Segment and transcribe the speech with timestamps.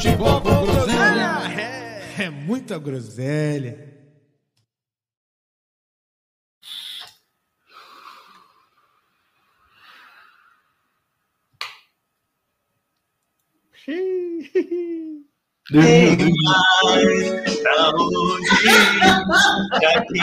[0.00, 1.60] Futebol com groselha.
[2.18, 3.90] É, é muita groselha.
[15.72, 17.30] Ei, mais
[17.62, 18.48] pra onde
[19.80, 20.20] daqui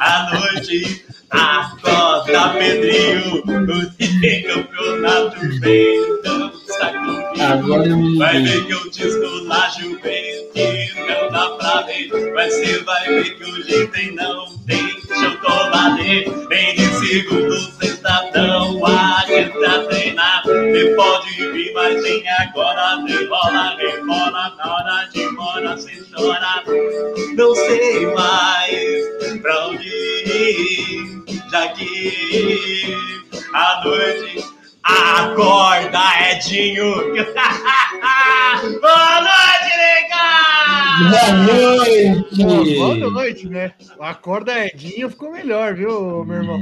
[0.00, 3.44] a noite acorda Pedrinho o
[4.48, 12.32] campeonato vem dança comigo vai ver que eu descolacho bem que não dá pra ver
[12.34, 14.94] mas você vai ver que hoje tem não tem.
[15.14, 20.33] Chocolate vem de segundo sextadão a gente tá treinado
[20.74, 26.64] você pode vir mas tem agora rebola rebola na hora de morar sem chorar
[27.36, 32.92] não sei mais pra onde ir já que
[33.54, 34.44] a noite
[34.82, 36.00] acorda,
[36.32, 37.14] Edinho.
[38.80, 40.98] Boa noite, legal!
[41.10, 42.76] Boa noite!
[42.76, 43.72] Boa noite, né?
[44.00, 46.60] Acorda, Edinho ficou melhor, viu, meu irmão?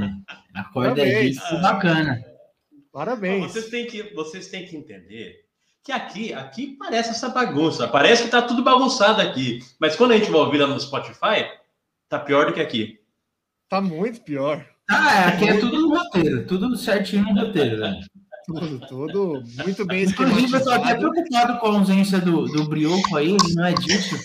[0.53, 2.32] Acorda, Edinho ficou bacana.
[2.93, 3.51] Parabéns.
[3.51, 5.43] Vocês têm que, vocês têm que entender
[5.83, 7.87] que aqui, aqui parece essa bagunça.
[7.87, 9.59] Parece que tá tudo bagunçado aqui.
[9.79, 11.49] Mas quando a gente vai ouvir lá no Spotify,
[12.07, 12.99] tá pior do que aqui.
[13.67, 14.63] Tá muito pior.
[14.87, 17.99] Ah, é, aqui é tudo no roteiro, tudo certinho no roteiro, né?
[18.45, 23.15] Tudo, tudo muito bem Inclusive, eu estou até preocupado com a ausência do, do Brioco
[23.15, 24.15] aí, não é disso.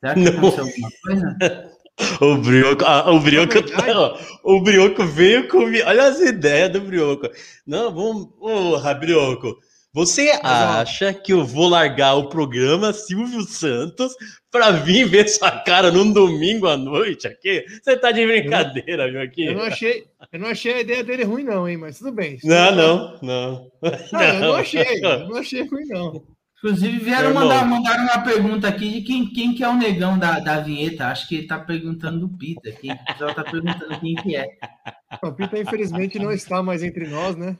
[0.00, 0.32] Será que não.
[0.38, 1.77] aconteceu alguma coisa?
[2.20, 5.84] O Brioco, ah, o Brioco, tá, o Brioco veio comigo.
[5.86, 7.28] Olha as ideias do Brioco.
[7.66, 9.56] Não, vamos, porra, Brioco.
[9.92, 14.14] Você acha que eu vou largar o programa Silvio Santos
[14.50, 17.64] para vir ver sua cara num domingo à noite aqui?
[17.82, 19.46] Você tá de brincadeira, meu aqui?
[19.46, 22.38] Eu não achei, eu não achei a ideia dele ruim não, hein, mas tudo bem.
[22.44, 23.70] Não, não, não,
[24.12, 24.22] não.
[24.22, 26.22] eu não achei, eu não achei ruim não.
[26.58, 30.40] Inclusive vieram mandar, mandar uma pergunta aqui de quem, quem que é o negão da,
[30.40, 31.06] da vinheta.
[31.06, 32.72] Acho que ele tá perguntando do Pita.
[32.72, 34.46] Quem, o pessoal tá perguntando quem que é.
[35.22, 37.56] O Pita, infelizmente, não está mais entre nós, né?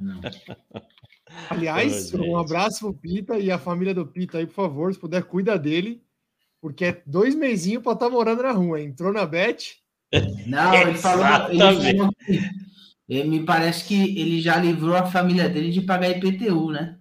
[0.00, 0.20] Não.
[1.50, 4.98] Aliás, oh, um abraço pro Pita e a família do Pita aí, por favor, se
[4.98, 6.00] puder, cuida dele,
[6.60, 8.80] porque é dois meizinhos para estar tá morando na rua.
[8.80, 9.76] Entrou na Bet.
[10.46, 12.40] Não, ele falou, ele falou que,
[13.08, 16.98] ele, me parece que ele já livrou a família dele de pagar IPTU, né?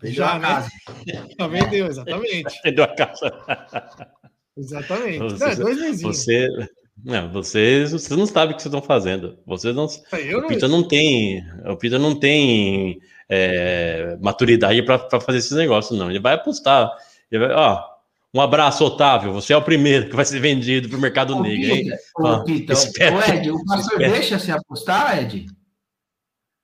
[0.00, 0.70] Vendeu já, a casa.
[1.38, 2.60] Já vendeu, exatamente.
[2.64, 3.32] Vendeu a casa.
[4.56, 5.18] Exatamente.
[5.18, 6.02] Você, não, é dois.
[6.02, 6.48] Você,
[7.04, 9.38] não, vocês, vocês não sabem o que vocês estão fazendo.
[9.46, 9.86] Vocês não.
[10.12, 11.44] Eu o Peter não tem.
[11.66, 16.10] O Peter não tem é, maturidade para fazer esses negócios, não.
[16.10, 16.90] Ele vai apostar.
[17.30, 17.84] Ele vai, ó,
[18.34, 19.32] um abraço, Otávio.
[19.32, 21.74] Você é o primeiro que vai ser vendido para o mercado ô, negro.
[21.74, 21.90] Hein?
[22.18, 24.12] Ô, espera, ô, Ed, o pastor espera.
[24.12, 25.46] deixa se apostar, Ed?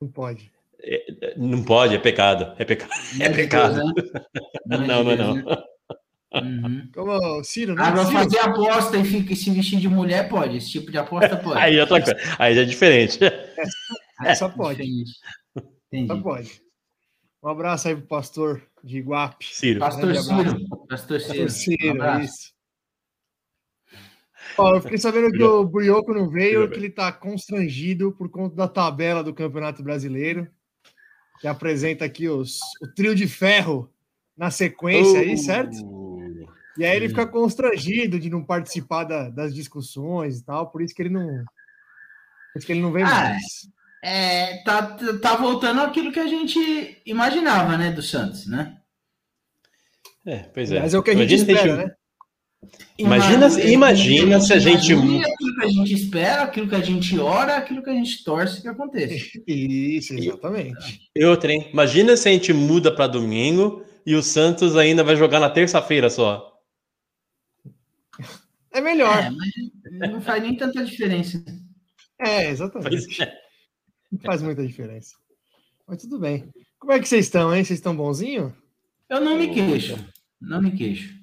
[0.01, 0.51] Não pode.
[0.89, 2.55] É, não pode, é pecado.
[2.59, 2.89] É, peca...
[3.21, 3.93] é pecado.
[3.93, 4.23] Deus, né?
[4.67, 5.17] Não, não, não.
[5.17, 5.35] não.
[5.35, 5.63] Né?
[6.35, 6.91] Uhum.
[6.95, 7.83] Como Ciro, né?
[7.83, 8.19] Agora Ciro.
[8.19, 10.57] fazer aposta e fica, se vestir de mulher, pode.
[10.57, 11.59] Esse tipo de aposta pode.
[11.59, 12.17] aí, outra coisa.
[12.39, 13.19] aí já é diferente.
[14.25, 14.83] É, só pode.
[14.83, 16.07] Entendi.
[16.07, 16.63] Só pode.
[17.43, 19.45] Um abraço aí pro pastor de Iguape.
[19.45, 19.79] Ciro.
[19.79, 20.89] Pastor Ciro.
[20.89, 21.45] Pastor Ciro.
[21.45, 22.57] Pastor Ciro, um isso.
[24.57, 28.57] Ó, eu fiquei sabendo que o Brioco não veio, que ele está constrangido por conta
[28.57, 30.49] da tabela do Campeonato Brasileiro,
[31.47, 33.89] que apresenta aqui os, o trio de ferro
[34.37, 35.77] na sequência aí, certo?
[36.77, 40.93] E aí ele fica constrangido de não participar da, das discussões e tal, por isso
[40.93, 41.25] que ele não.
[42.53, 43.45] Por isso que ele não vem ah, mais.
[44.03, 48.79] É, tá, tá voltando aquilo que a gente imaginava, né, do Santos, né?
[50.27, 50.81] É, pois é.
[50.81, 51.95] Mas é o que a gente espera, né?
[52.99, 54.93] Imagina, imagina, imagina se a gente.
[54.93, 58.25] Imagina aquilo que a gente espera, aquilo que a gente ora, aquilo que a gente
[58.25, 59.15] torce que aconteça.
[59.47, 61.11] Isso, exatamente.
[61.15, 61.69] E outra, hein?
[61.73, 66.09] Imagina se a gente muda para domingo e o Santos ainda vai jogar na terça-feira
[66.09, 66.53] só.
[68.73, 69.17] É melhor.
[69.19, 71.43] É, mas não faz nem tanta diferença.
[72.19, 73.23] É, exatamente.
[73.23, 73.33] É.
[74.13, 75.17] Não faz muita diferença.
[75.87, 76.49] Mas tudo bem.
[76.79, 77.65] Como é que vocês estão, hein?
[77.65, 78.55] Vocês estão bonzinho?
[79.09, 79.97] Eu não me queixo.
[80.41, 81.16] Não me queixo.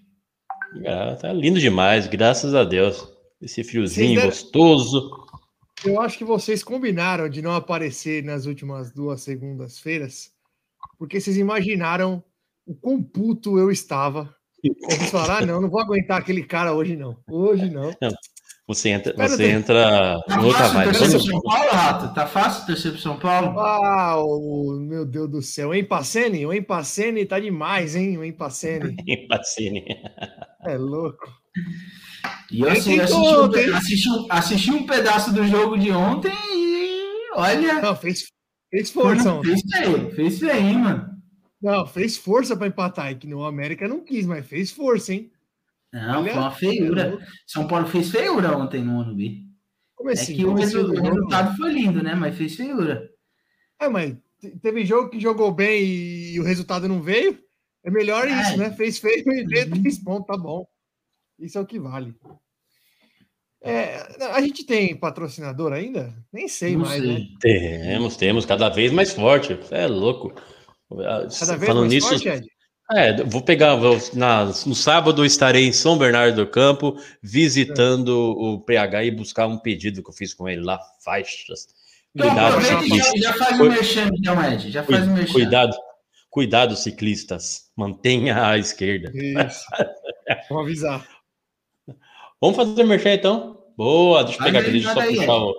[0.85, 3.07] Ah, tá lindo demais, graças a Deus.
[3.41, 4.29] Esse friozinho deram...
[4.29, 5.09] gostoso.
[5.85, 10.31] Eu acho que vocês combinaram de não aparecer nas últimas duas segundas-feiras,
[10.97, 12.23] porque vocês imaginaram
[12.65, 14.33] o quão puto eu estava.
[14.63, 17.17] Eu quis falar, ah, não, não vou aguentar aquele cara hoje, não.
[17.29, 17.93] Hoje não.
[18.65, 20.97] Você entra, você entra Tá em outra vibe.
[20.97, 22.13] torcer São Paulo, Rato?
[22.13, 23.59] Tá fácil torcer pro São Paulo?
[23.59, 25.69] Ah, o, meu Deus do céu.
[25.69, 28.17] O Empacene, o Empacene tá demais, hein?
[28.17, 28.95] O Empacene.
[29.27, 29.83] Pacini.
[30.65, 31.31] É louco.
[32.51, 33.74] E eu assim, assisti, um, ontem.
[33.74, 37.81] assisti, assisti um pedaço do jogo de ontem e olha.
[37.81, 38.25] Não, fez,
[38.69, 39.50] fez força ontem.
[39.50, 41.13] Fez feio, fez feio, hein, mano.
[41.62, 43.12] Não, fez força para empatar.
[43.12, 45.31] E que no América não quis, mas fez força, hein?
[45.92, 47.19] Não, Olha, foi uma feiura.
[47.45, 49.44] São Paulo fez feiura ontem no Morumbi.
[49.95, 50.36] Como É assim?
[50.36, 50.94] que o, jogo.
[51.01, 52.15] resultado foi lindo, né?
[52.15, 53.10] Mas fez feiura.
[53.80, 55.83] É, mas te- teve jogo que jogou bem
[56.33, 57.39] e o resultado não veio.
[57.83, 58.41] É melhor É.
[58.41, 58.71] isso, né?
[58.71, 59.81] Fez feio e Uhum.
[59.81, 60.65] três pontos, tá bom.
[61.39, 62.13] Isso é o que vale.
[63.62, 66.13] É, a gente tem patrocinador ainda?
[66.33, 67.13] Nem sei Não mais, sei.
[67.13, 67.27] né?
[67.39, 69.57] Temos, temos, cada vez mais forte.
[69.71, 70.33] É louco.
[70.91, 72.47] Ah, Cada vez Falando mais nisso, forte, Ed?
[72.91, 73.75] é, vou pegar.
[73.75, 79.47] vou- na- no sábado estarei em São Bernardo do Campo, visitando o PH e buscar
[79.47, 81.68] um pedido que eu fiz com ele lá, faixas.
[82.13, 84.71] Então, Cuidado, aproveita e já, já faz o Cui- merchan, então, Ed.
[84.71, 85.33] Já faz o Cui- merchan.
[85.33, 85.77] Cuidado,
[86.33, 87.71] cuidado, ciclistas.
[87.75, 89.12] Mantenha a esquerda.
[89.15, 89.63] Isso.
[90.50, 91.07] Vamos avisar.
[92.41, 93.63] Vamos fazer merchan então?
[93.77, 95.56] Boa, deixa eu pegar aqui, deixa eu só aí, puxar o.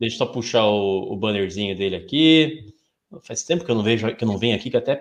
[0.00, 2.74] Deixa só puxar o, o bannerzinho dele aqui.
[3.22, 4.96] Faz tempo que eu não vejo, que eu não venho aqui, que até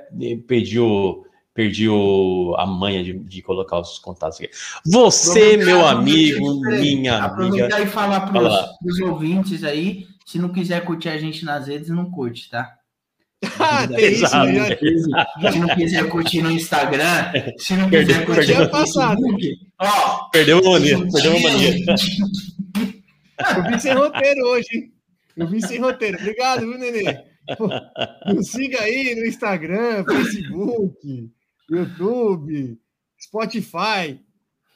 [0.48, 1.26] perdi o.
[1.54, 4.50] Perdi o, a manha de, de colocar os contatos aqui.
[4.86, 7.26] Você, Aproveitar, meu aproveitar, amigo, minha amiga.
[7.26, 8.54] Aproveitar e falar pros,
[8.84, 12.78] pros ouvintes aí, se não quiser curtir a gente nas redes, não curte, tá?
[13.60, 14.76] Ah, tem isso, né?
[15.52, 18.80] Se não quiser curtir no Instagram, se não Perdeu- quiser curtir perdeu no a.
[18.80, 21.86] Facebook, ó, Perdeu uma mania, perdeu uma mania.
[23.58, 24.94] Eu vim sem roteiro hoje, hein?
[25.38, 26.18] Eu vim sem roteiro.
[26.18, 27.24] Obrigado, viu, Nenê?
[27.58, 27.70] Pô,
[28.34, 31.30] Nos siga aí no Instagram, Facebook,
[31.70, 32.78] YouTube,
[33.22, 34.20] Spotify,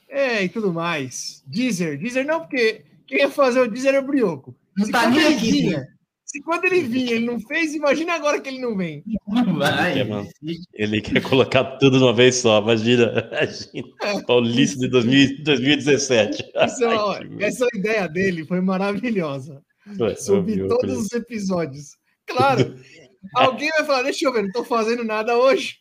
[0.09, 1.41] é, e tudo mais.
[1.47, 1.97] Deezer.
[1.97, 4.55] Deezer não, porque quem ia fazer o Deezer é o Brioco.
[4.77, 5.51] não Se tá nem aqui.
[5.51, 5.87] vinha,
[6.31, 9.03] se quando ele vinha, ele não fez, imagina agora que ele não vem.
[9.27, 9.91] Não vai.
[9.91, 10.27] Ele quer, mano,
[10.73, 13.11] ele quer colocar tudo de uma vez só, imagina.
[13.31, 13.87] imagina.
[14.27, 16.43] Paulista de 2000 2017.
[16.67, 19.59] Isso é uma- Ai, que essa ideia dele foi maravilhosa.
[19.97, 21.97] Foi, Subir ouviu, todos os episódios.
[22.27, 22.75] Claro,
[23.35, 25.77] alguém vai falar, deixa eu ver, não tô fazendo nada hoje.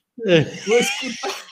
[0.66, 1.46] Vou escutar.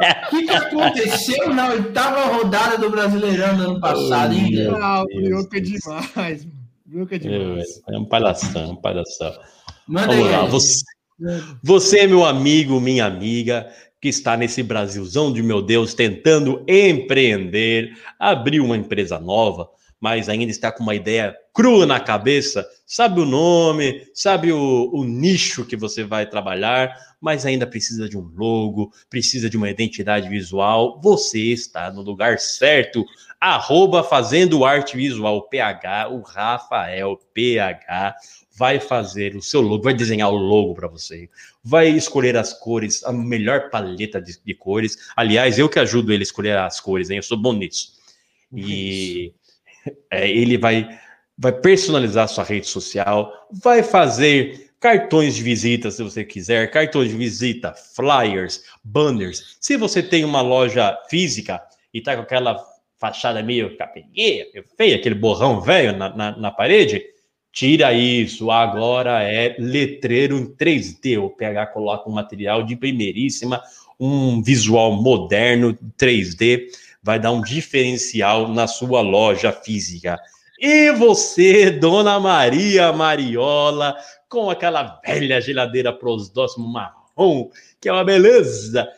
[0.00, 4.52] O que, que aconteceu na oitava rodada do Brasileirão do ano passado, hein?
[4.80, 6.44] Ah, o Brioco é demais.
[6.46, 6.57] mano.
[6.90, 7.82] É Meu, demais.
[7.88, 9.38] É um palhação, é um palhação.
[9.86, 10.84] Manda Vamos aí, lá, você,
[11.62, 13.70] você, meu amigo, minha amiga,
[14.00, 19.68] que está nesse Brasilzão de meu Deus, tentando empreender, abrir uma empresa nova,
[20.00, 25.04] mas ainda está com uma ideia crua na cabeça, sabe o nome, sabe o, o
[25.04, 30.28] nicho que você vai trabalhar, mas ainda precisa de um logo, precisa de uma identidade
[30.28, 33.04] visual, você está no lugar certo.
[33.40, 38.16] Arroba Fazendo Arte Visual PH, o Rafael PH
[38.56, 41.30] vai fazer o seu logo, vai desenhar o logo para você,
[41.62, 44.98] vai escolher as cores, a melhor paleta de, de cores.
[45.16, 47.18] Aliás, eu que ajudo ele a escolher as cores, hein?
[47.18, 47.92] Eu sou bom nisso.
[48.52, 49.32] E
[50.10, 50.88] é, ele vai,
[51.36, 57.10] vai personalizar a sua rede social, vai fazer cartões de visita, se você quiser, cartões
[57.10, 59.56] de visita, flyers, banners.
[59.60, 61.60] Se você tem uma loja física
[61.92, 62.64] e tá com aquela
[62.98, 67.02] fachada meio capengueia, meio feia, aquele borrão velho na, na, na parede,
[67.52, 68.50] tira isso.
[68.50, 71.18] Agora é letreiro em 3D.
[71.18, 73.62] O PH coloca um material de primeiríssima,
[73.98, 76.66] um visual moderno 3D,
[77.02, 80.18] vai dar um diferencial na sua loja física.
[80.60, 83.96] E você, Dona Maria Mariola,
[84.28, 87.48] com aquela velha geladeira prosdóximo marrom,
[87.80, 88.88] que é uma beleza,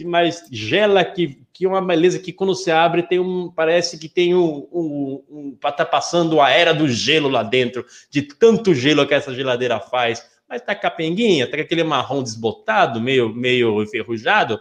[0.00, 3.98] que mais gela, que, que é uma beleza que quando você abre tem um, parece
[3.98, 8.74] que tem um, um, um tá passando a era do gelo lá dentro, de tanto
[8.74, 13.82] gelo que essa geladeira faz, mas tá capenguinha, tá com aquele marrom desbotado, meio, meio
[13.82, 14.58] enferrujado,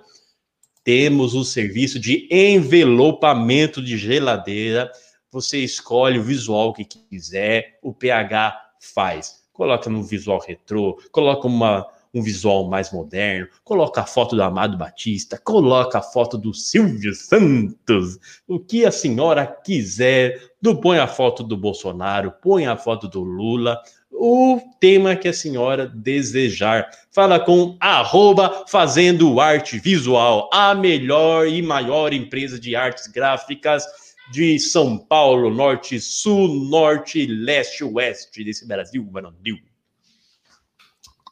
[0.84, 4.91] temos o serviço de envelopamento de geladeira,
[5.31, 8.60] você escolhe o visual que quiser, o PH
[8.93, 9.39] faz.
[9.53, 14.77] Coloca no visual retrô, coloca uma, um visual mais moderno, coloca a foto do Amado
[14.77, 21.07] Batista, coloca a foto do Silvio Santos, o que a senhora quiser, do, põe a
[21.07, 23.79] foto do Bolsonaro, põe a foto do Lula,
[24.11, 26.89] o tema que a senhora desejar.
[27.11, 33.85] Fala com arroba Fazendo Arte Visual, a melhor e maior empresa de artes gráficas
[34.31, 39.57] de São Paulo, norte, sul, norte, leste, oeste desse Brasil, Brasil.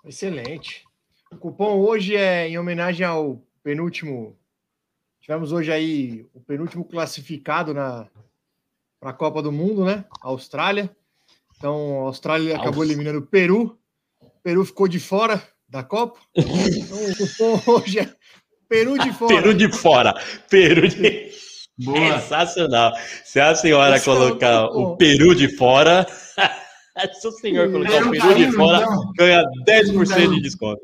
[0.07, 0.83] Excelente.
[1.31, 4.37] O cupom hoje é em homenagem ao penúltimo.
[5.19, 8.07] Tivemos hoje aí o penúltimo classificado na
[8.99, 10.05] para a Copa do Mundo, né?
[10.21, 10.89] Austrália.
[11.55, 12.87] Então, a Austrália acabou Nossa.
[12.87, 13.77] eliminando o Peru.
[14.19, 16.19] O Peru ficou de fora da Copa.
[16.35, 18.09] Então, o cupom hoje é
[18.69, 19.35] Peru de fora.
[19.35, 20.13] Peru de fora.
[20.49, 21.31] Peru de.
[21.77, 22.19] Boa.
[22.19, 22.91] Sensacional.
[23.23, 26.07] Se a senhora Esse é o colocar o peru de fora,
[27.13, 29.13] se o senhor colocar o Peru peru de fora, então.
[29.17, 30.35] ganha 10% caindo.
[30.35, 30.81] de desconto.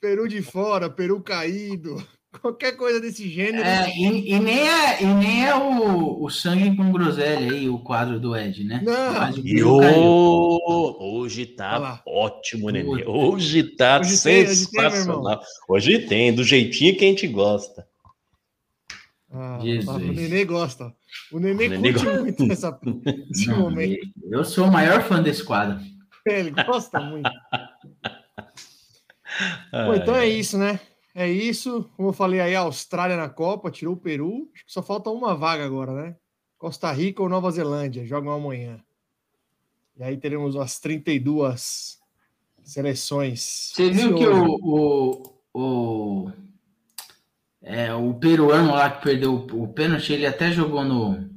[0.00, 1.96] Peru de fora, Peru caído.
[2.42, 3.64] Qualquer coisa desse gênero.
[3.64, 7.78] É, e, e nem é, e nem é o, o sangue com groselha aí, o
[7.78, 8.82] quadro do Ed, né?
[8.84, 9.30] Não.
[9.30, 12.02] O E Peru ô, hoje tá lá.
[12.06, 13.04] ótimo, nenê.
[13.06, 13.62] Hoje.
[13.76, 15.40] Tá Hoje tem, hoje tem, sensacional.
[15.68, 17.86] Hoje tem, do jeitinho que a gente gosta.
[19.36, 20.94] Ah, o Nenê gosta.
[21.32, 22.20] O Nenê, O Nenê curte gosta.
[22.22, 22.80] muito essa,
[23.30, 24.06] esse Não, momento.
[24.30, 25.84] eu sou o maior fã desse quadro.
[26.24, 27.28] Ele gosta muito.
[29.72, 30.78] Bom, então é isso, né?
[31.14, 31.90] É isso.
[31.96, 34.48] Como eu falei aí, a Austrália na Copa, tirou o Peru.
[34.54, 36.16] Acho que só falta uma vaga agora, né?
[36.56, 38.80] Costa Rica ou Nova Zelândia jogam amanhã.
[39.96, 41.98] E aí teremos as 32
[42.62, 43.72] seleções.
[43.74, 45.22] Você viu que o, o,
[45.52, 46.32] o,
[47.64, 51.30] é, o peruano lá que perdeu o, pênalti, ele até jogou no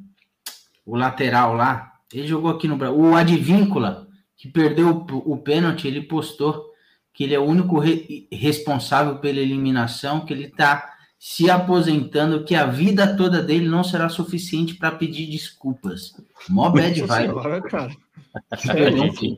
[0.86, 1.94] o lateral lá.
[2.14, 3.00] Ele jogou aqui no Brasil.
[3.00, 6.66] O Advíncula, que perdeu o, o pênalti, ele postou
[7.14, 12.54] que ele é o único re- responsável pela eliminação, que ele está se aposentando, que
[12.54, 16.14] a vida toda dele não será suficiente para pedir desculpas.
[16.48, 17.10] Mó bad vibe.
[17.10, 17.96] senhora, cara.
[18.52, 19.38] Advíncula.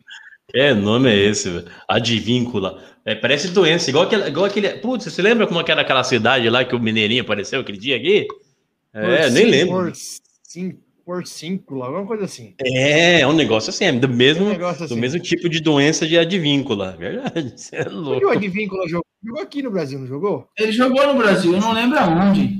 [0.49, 1.65] Que nome é esse, velho?
[1.87, 2.83] Advíncula.
[3.05, 4.69] É, parece doença, igual aquele, igual aquele.
[4.77, 8.27] Putz, você lembra como era aquela cidade lá que o Mineirinho apareceu aquele dia aqui?
[8.93, 9.75] É, Por nem lembro.
[9.75, 9.93] Por,
[10.43, 12.53] cin- por cinco, alguma coisa assim.
[12.61, 14.99] É, é um negócio assim, é do mesmo, Um negócio do assim.
[14.99, 16.95] mesmo tipo de doença de advíncula.
[16.97, 18.27] Verdade, você é Onde o louco.
[18.29, 19.05] Advíncula jogou?
[19.23, 20.47] Jogou aqui no Brasil, não jogou?
[20.57, 22.57] Ele jogou no Brasil, eu não lembro aonde.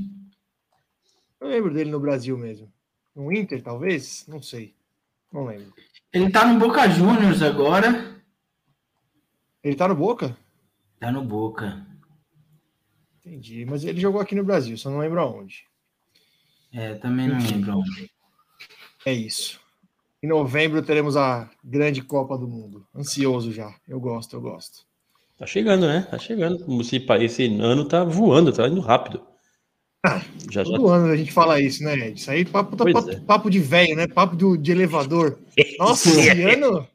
[1.40, 2.72] Eu lembro dele no Brasil mesmo.
[3.16, 4.26] No Inter, talvez?
[4.28, 4.74] Não sei.
[5.32, 5.74] Não lembro.
[6.12, 8.16] Ele tá no Boca Juniors agora.
[9.64, 10.36] Ele tá no Boca?
[11.00, 11.86] Tá no Boca.
[13.20, 13.66] Entendi.
[13.66, 15.66] Mas ele jogou aqui no Brasil, só não lembro aonde.
[16.74, 18.10] É, também não lembro aonde.
[19.06, 19.60] É isso.
[20.22, 22.86] Em novembro teremos a grande Copa do Mundo.
[22.94, 23.74] Ansioso já.
[23.88, 24.86] Eu gosto, eu gosto.
[25.38, 26.02] Tá chegando, né?
[26.10, 26.66] Tá chegando.
[26.66, 29.26] Como se pa- esse ano tá voando, tá indo rápido.
[30.06, 30.72] Ah, Já, já.
[30.72, 32.20] Todo ano a gente fala isso, né, Ed?
[32.20, 33.20] Isso aí papo, tá papo, é.
[33.22, 34.08] papo de velho, né?
[34.08, 35.40] Papo do, de elevador.
[35.80, 36.88] Nossa, esse ano.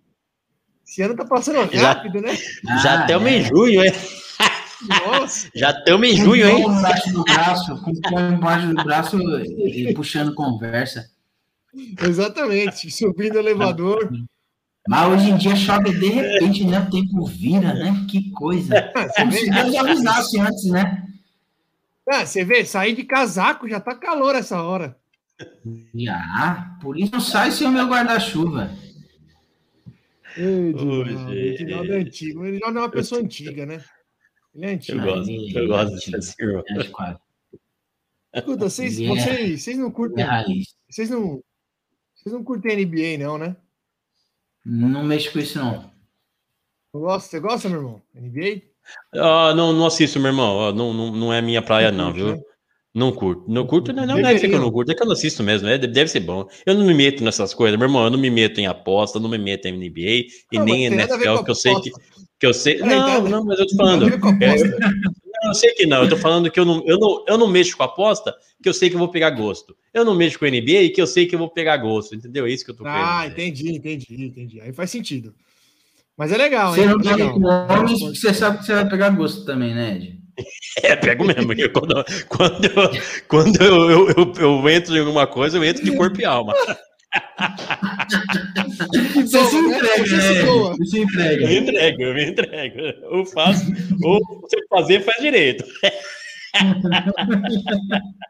[0.87, 2.37] Esse ano tá passando Já- rápido, né?
[2.83, 3.37] Já Ah, estamos é.
[3.39, 3.93] em junho, hein?
[5.07, 5.49] Nossa.
[5.55, 6.63] Já estamos em Com junho, o hein?
[6.63, 11.09] pão embaixo do braço, com o embaixo do braço e, e puxando conversa.
[12.03, 12.91] Exatamente.
[12.91, 14.11] Subindo o elevador.
[14.87, 16.79] Mas hoje em dia chove de repente, né?
[16.81, 18.05] O tempo vira, né?
[18.09, 18.75] Que coisa.
[19.17, 21.03] Como se Deus avisasse antes, né?
[22.07, 24.95] Ah, você vê, sair de casaco já tá calor essa hora.
[25.95, 28.71] Já, por isso não sai sem o meu guarda-chuva.
[30.37, 31.33] Edinaldo.
[31.33, 32.45] Edinaldo é antigo.
[32.45, 33.85] Ele já não é uma pessoa antiga, né?
[34.55, 35.01] Ele é Eu antigo.
[35.05, 36.17] gosto, eu gosto.
[36.69, 37.21] É de quadro.
[38.35, 40.25] Escuta, vocês, é- vocês, vocês não É curtem.
[40.25, 40.75] raiz.
[40.91, 41.43] Vocês não.
[42.15, 43.57] Vocês não curtem NBA, não, né?
[44.65, 45.93] Não mexo com isso, não.
[46.93, 47.29] Não gosta?
[47.29, 48.03] Você gosta, meu irmão?
[48.15, 48.63] NBA?
[49.15, 50.57] Ah, não, não assisto, meu irmão.
[50.57, 52.43] Ó, Não, não, não é minha praia, não, viu?
[52.95, 53.01] Né?
[53.01, 53.45] Não curto.
[53.49, 55.43] Não curto, não, não, não é que eu não curto, é que eu não assisto
[55.43, 55.69] mesmo.
[55.69, 56.47] É, deve ser bom.
[56.65, 58.05] Eu não me meto nessas coisas, meu irmão.
[58.05, 60.93] Eu não me meto em aposta, não me meto em NBA e Não, nem em
[60.93, 61.91] NFL, que eu sei que,
[62.39, 62.75] que eu sei.
[62.79, 64.09] Peraí, Não, então- não, mas eu tô falando.
[64.09, 64.79] é, aposta.
[65.43, 66.03] Não, eu sei que não.
[66.05, 68.33] Eu tô falando que eu não, eu, não, eu não mexo com aposta,
[68.63, 69.77] que eu sei que eu vou pegar gosto.
[69.93, 72.15] Eu não mexo com NBA, que eu sei que eu vou pegar gosto.
[72.15, 72.47] Entendeu?
[72.47, 72.99] É isso que eu tô querendo.
[73.05, 74.61] Ah, entendi, entendi, entendi.
[74.61, 75.35] Aí faz sentido.
[76.17, 76.87] Mas é legal, Você hein?
[76.87, 77.35] não É pega legal.
[77.35, 80.21] com homens, porque você sabe que você vai pegar gosto também, né, Ed?
[80.83, 81.47] É, pego mesmo.
[81.47, 82.91] porque quando quando, eu,
[83.29, 86.53] quando eu, eu, eu, eu entro em alguma coisa, eu entro de corpo e alma.
[89.15, 89.77] Você se Doa, né?
[89.77, 90.43] entrega, Você se né?
[90.79, 91.53] Você se Eu me entrega.
[91.53, 92.77] entrego, eu me entrego.
[93.17, 93.65] Ou faço,
[94.03, 95.65] ou você fazer, faz direito.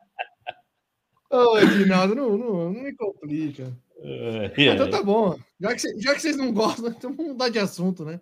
[1.30, 3.72] Ô, Edinaldo, não, não, não me complica.
[4.02, 5.36] É, então tá bom.
[5.60, 8.20] Já que, já que vocês não gostam, então vamos mudar de assunto, né?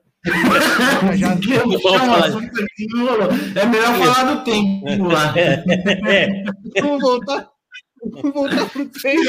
[1.17, 1.37] Já-
[1.83, 2.29] falar.
[3.57, 5.35] É melhor falar do tempo lá.
[5.39, 5.63] é,
[6.81, 7.49] Vamos voltar,
[8.13, 9.23] vamos voltar pro tempo.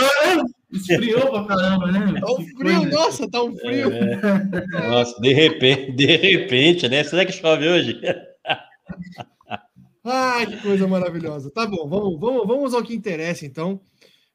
[0.72, 2.20] Esfriou pra caramba, né?
[2.20, 3.92] Tá um frio, nossa, tá um frio.
[3.92, 4.88] é.
[4.90, 7.04] Nossa, de repente, de repente, né?
[7.04, 8.00] Será que chove hoje?
[10.04, 11.50] Ai, que coisa maravilhosa.
[11.52, 13.80] Tá bom, vamos, vamos, vamos ao que interessa, então.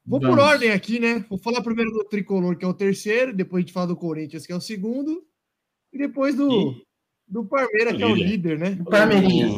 [0.07, 0.45] Vou por Vamos.
[0.45, 1.23] ordem aqui, né?
[1.29, 4.47] Vou falar primeiro do Tricolor, que é o terceiro, depois a gente fala do Corinthians,
[4.47, 5.23] que é o segundo,
[5.93, 6.87] e depois do, Ih.
[7.27, 8.59] do Palmeiras, que é o Líder.
[8.59, 8.79] né?
[8.89, 9.49] Parmeirinha,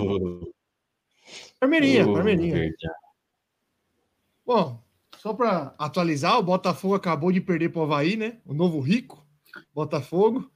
[2.09, 2.55] Oh, Parmeirinha.
[2.55, 2.77] verdade.
[4.47, 4.83] Bom,
[5.19, 8.39] só para atualizar, o Botafogo acabou de perder para o Havaí, né?
[8.47, 9.25] O novo rico,
[9.75, 10.51] Botafogo.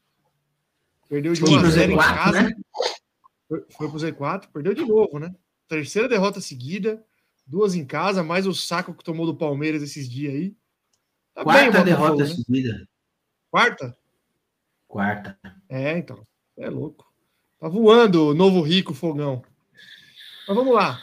[1.09, 2.43] Perdeu de Foi 1 a pro 0 em Z4, casa.
[2.43, 2.50] né?
[3.49, 5.35] Foi, pro Z4, perdeu de novo, né?
[5.69, 7.04] Terceira derrota seguida,
[7.47, 10.57] duas em casa, mais o saco que tomou do Palmeiras esses dias aí.
[11.35, 12.35] Tá bem Quarta Botafogo, derrota né?
[12.35, 12.88] seguida.
[13.50, 13.97] Quarta?
[14.95, 15.37] Quarta.
[15.69, 16.25] É, então.
[16.57, 17.05] É louco.
[17.59, 19.43] Tá voando o novo rico fogão.
[20.47, 21.03] Mas vamos lá.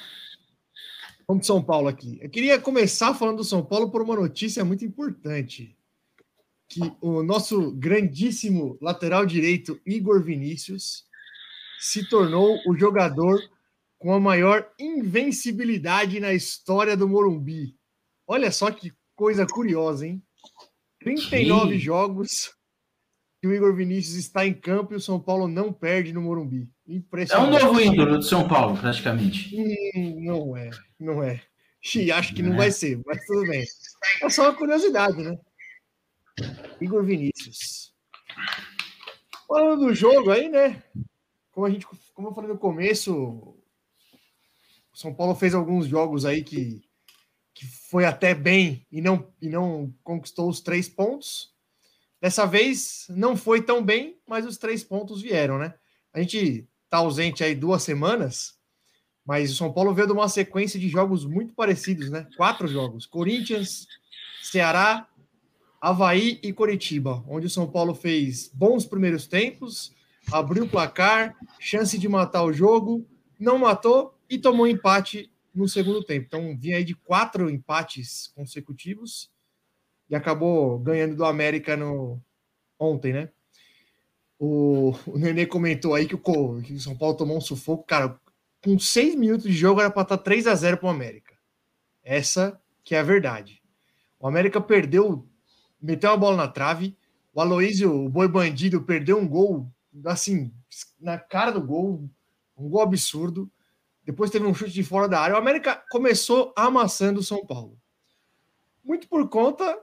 [1.28, 2.18] Vamos de São Paulo aqui.
[2.22, 5.78] Eu queria começar falando do São Paulo por uma notícia muito importante.
[6.70, 11.06] Que o nosso grandíssimo lateral direito, Igor Vinícius,
[11.78, 13.42] se tornou o jogador
[14.00, 17.76] com a maior invencibilidade na história do Morumbi.
[18.26, 20.24] Olha só que coisa curiosa, hein?
[21.02, 22.56] 39 Que- jogos
[23.42, 26.70] que o Igor Vinícius está em campo e o São Paulo não perde no Morumbi.
[26.88, 27.64] É um Impressionante.
[27.64, 29.56] novo ídolo do São Paulo, praticamente.
[29.56, 30.70] Hum, não é,
[31.00, 31.42] não é.
[31.96, 33.66] E acho que não vai ser, mas tudo bem.
[34.22, 35.40] É só uma curiosidade, né?
[36.80, 37.92] Igor Vinícius.
[39.48, 40.84] Falando do jogo aí, né?
[41.52, 43.58] Como a gente, como eu falei no começo, o
[44.94, 46.80] São Paulo fez alguns jogos aí que,
[47.56, 51.52] que foi até bem e não, e não conquistou os três pontos.
[52.22, 55.74] Dessa vez não foi tão bem, mas os três pontos vieram, né?
[56.14, 58.60] A gente tá ausente aí duas semanas,
[59.26, 62.28] mas o São Paulo veio de uma sequência de jogos muito parecidos, né?
[62.38, 63.88] Quatro jogos: Corinthians,
[64.44, 65.08] Ceará,
[65.82, 69.92] Havaí e Coritiba, onde o São Paulo fez bons primeiros tempos,
[70.32, 73.04] abriu o placar, chance de matar o jogo,
[73.40, 76.28] não matou e tomou empate no segundo tempo.
[76.28, 79.32] Então, vinha aí de quatro empates consecutivos
[80.12, 82.22] e acabou ganhando do América no
[82.78, 83.30] ontem, né?
[84.38, 87.86] O, o Nenê comentou aí que o, que o São Paulo tomou um sufoco.
[87.86, 88.20] Cara,
[88.62, 91.34] com seis minutos de jogo era para estar 3 a 0 para o América.
[92.04, 93.64] Essa que é a verdade.
[94.20, 95.26] O América perdeu,
[95.82, 96.98] meteu uma bola na trave.
[97.34, 99.72] O Aloísio, o boi bandido, perdeu um gol,
[100.06, 100.52] assim,
[101.00, 102.10] na cara do gol,
[102.58, 103.50] um gol absurdo.
[104.04, 105.36] Depois teve um chute de fora da área.
[105.36, 107.80] O América começou amassando o São Paulo.
[108.84, 109.80] Muito por conta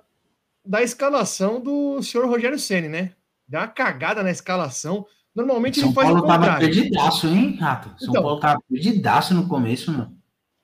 [0.68, 3.12] da escalação do senhor Rogério Ceni, né?
[3.48, 5.06] Deu uma cagada na escalação.
[5.34, 6.66] Normalmente São ele faz Paulo o tava contrário.
[6.66, 7.88] perdidaço, hein, Rato?
[7.98, 8.22] São Então.
[8.22, 10.14] Paulo tava perdidaço no começo, mano.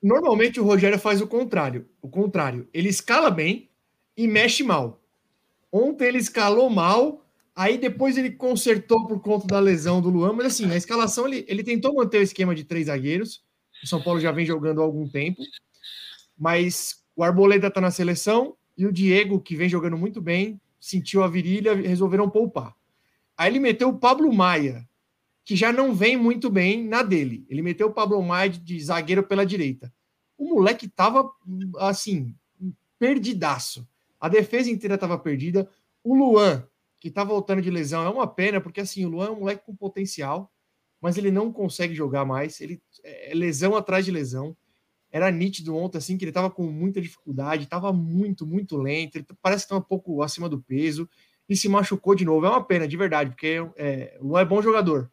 [0.02, 1.88] Normalmente o Rogério faz o contrário.
[2.02, 2.68] O contrário.
[2.74, 3.70] Ele escala bem
[4.14, 5.00] e mexe mal.
[5.72, 7.24] Ontem ele escalou mal,
[7.56, 11.46] aí depois ele consertou por conta da lesão do Luan, mas assim, a escalação ele,
[11.48, 13.42] ele tentou manter o esquema de três zagueiros.
[13.82, 15.40] O São Paulo já vem jogando há algum tempo,
[16.38, 21.22] mas o Arboleda tá na seleção e o Diego, que vem jogando muito bem, sentiu
[21.22, 22.74] a virilha, resolveram poupar.
[23.36, 24.88] Aí ele meteu o Pablo Maia,
[25.44, 27.44] que já não vem muito bem na dele.
[27.48, 29.92] Ele meteu o Pablo Maia de, de zagueiro pela direita.
[30.36, 31.30] O moleque tava
[31.78, 32.34] assim,
[32.98, 33.86] perdidaço.
[34.20, 35.68] A defesa inteira tava perdida.
[36.02, 36.66] O Luan,
[36.98, 39.64] que tá voltando de lesão, é uma pena, porque assim, o Luan é um moleque
[39.64, 40.52] com potencial,
[41.00, 42.60] mas ele não consegue jogar mais.
[42.60, 44.56] Ele é lesão atrás de lesão.
[45.14, 49.14] Era nítido ontem, assim, que ele tava com muita dificuldade, tava muito, muito lento.
[49.14, 51.08] Ele parece que tá um pouco acima do peso
[51.48, 52.44] e se machucou de novo.
[52.46, 55.08] É uma pena, de verdade, porque é, o Luan é bom jogador.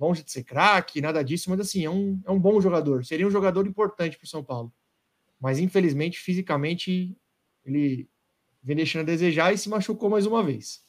[0.00, 3.04] Longe de ser craque, nada disso, mas assim, é um, é um bom jogador.
[3.04, 4.72] Seria um jogador importante para o São Paulo.
[5.40, 7.16] Mas infelizmente, fisicamente,
[7.64, 8.08] ele
[8.60, 10.82] vem deixando a desejar e se machucou mais uma vez.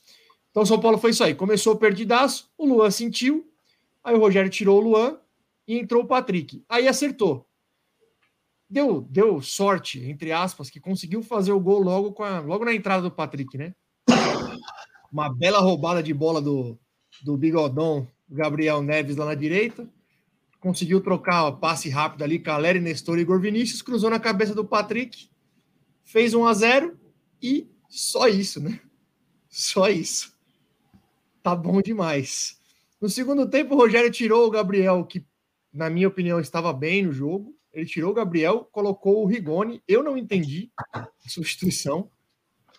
[0.50, 1.36] Então, o São Paulo foi isso aí.
[1.36, 3.48] Começou perdidaço, o Luan sentiu,
[4.04, 5.20] aí o Rogério tirou o Luan
[5.68, 6.66] e entrou o Patrick.
[6.68, 7.48] Aí acertou.
[8.74, 12.74] Deu, deu sorte, entre aspas, que conseguiu fazer o gol logo, com a, logo na
[12.74, 13.76] entrada do Patrick, né?
[15.12, 16.76] Uma bela roubada de bola do,
[17.22, 19.88] do Bigodon, Gabriel Neves lá na direita.
[20.60, 24.66] Conseguiu trocar o passe rápido ali, Caleri, Nestor e Igor Vinícius, cruzou na cabeça do
[24.66, 25.30] Patrick,
[26.04, 26.98] fez 1 a 0
[27.44, 28.80] e só isso, né?
[29.48, 30.34] Só isso.
[31.44, 32.58] Tá bom demais.
[33.00, 35.24] No segundo tempo, o Rogério tirou o Gabriel, que,
[35.72, 37.56] na minha opinião, estava bem no jogo.
[37.74, 39.82] Ele tirou o Gabriel, colocou o Rigoni.
[39.88, 42.10] Eu não entendi a substituição,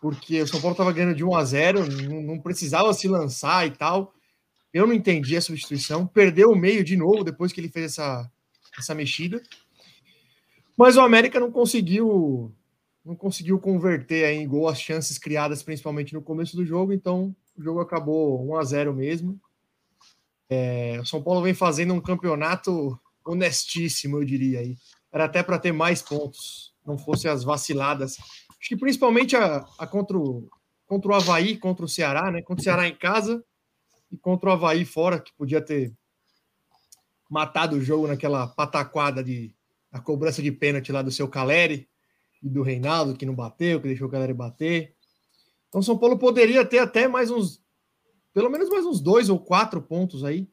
[0.00, 3.66] porque o São Paulo estava ganhando de 1 a 0 não, não precisava se lançar
[3.66, 4.14] e tal.
[4.72, 6.06] Eu não entendi a substituição.
[6.06, 8.30] Perdeu o meio de novo depois que ele fez essa,
[8.78, 9.42] essa mexida.
[10.76, 12.52] Mas o América não conseguiu
[13.04, 17.62] não conseguiu converter em gol as chances criadas principalmente no começo do jogo, então o
[17.62, 19.38] jogo acabou 1 a 0 mesmo.
[20.48, 24.76] É, o São Paulo vem fazendo um campeonato honestíssimo, eu diria aí.
[25.12, 28.16] Era até para ter mais pontos, não fosse as vaciladas.
[28.18, 30.48] Acho que principalmente a, a contra, o,
[30.86, 32.42] contra o Havaí, contra o Ceará, né?
[32.42, 33.44] Contra o Ceará em casa
[34.10, 35.92] e contra o Havaí fora, que podia ter
[37.30, 39.54] matado o jogo naquela pataquada de
[39.90, 41.88] a cobrança de pênalti lá do seu Caleri
[42.42, 44.94] e do Reinaldo, que não bateu, que deixou o Caleri bater.
[45.68, 47.62] Então, São Paulo poderia ter até mais uns,
[48.32, 50.48] pelo menos mais uns dois ou quatro pontos aí,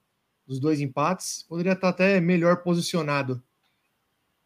[0.46, 1.44] dos dois empates.
[1.48, 3.42] Poderia estar até melhor posicionado.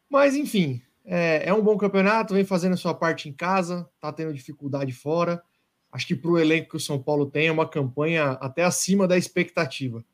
[0.08, 4.12] Mas, enfim, é, é um bom campeonato, vem fazendo a sua parte em casa, tá
[4.12, 5.42] tendo dificuldade fora.
[5.90, 9.06] Acho que para o elenco que o São Paulo tem, é uma campanha até acima
[9.06, 10.04] da expectativa.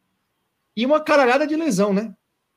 [0.76, 2.14] E uma caralhada de lesão, né?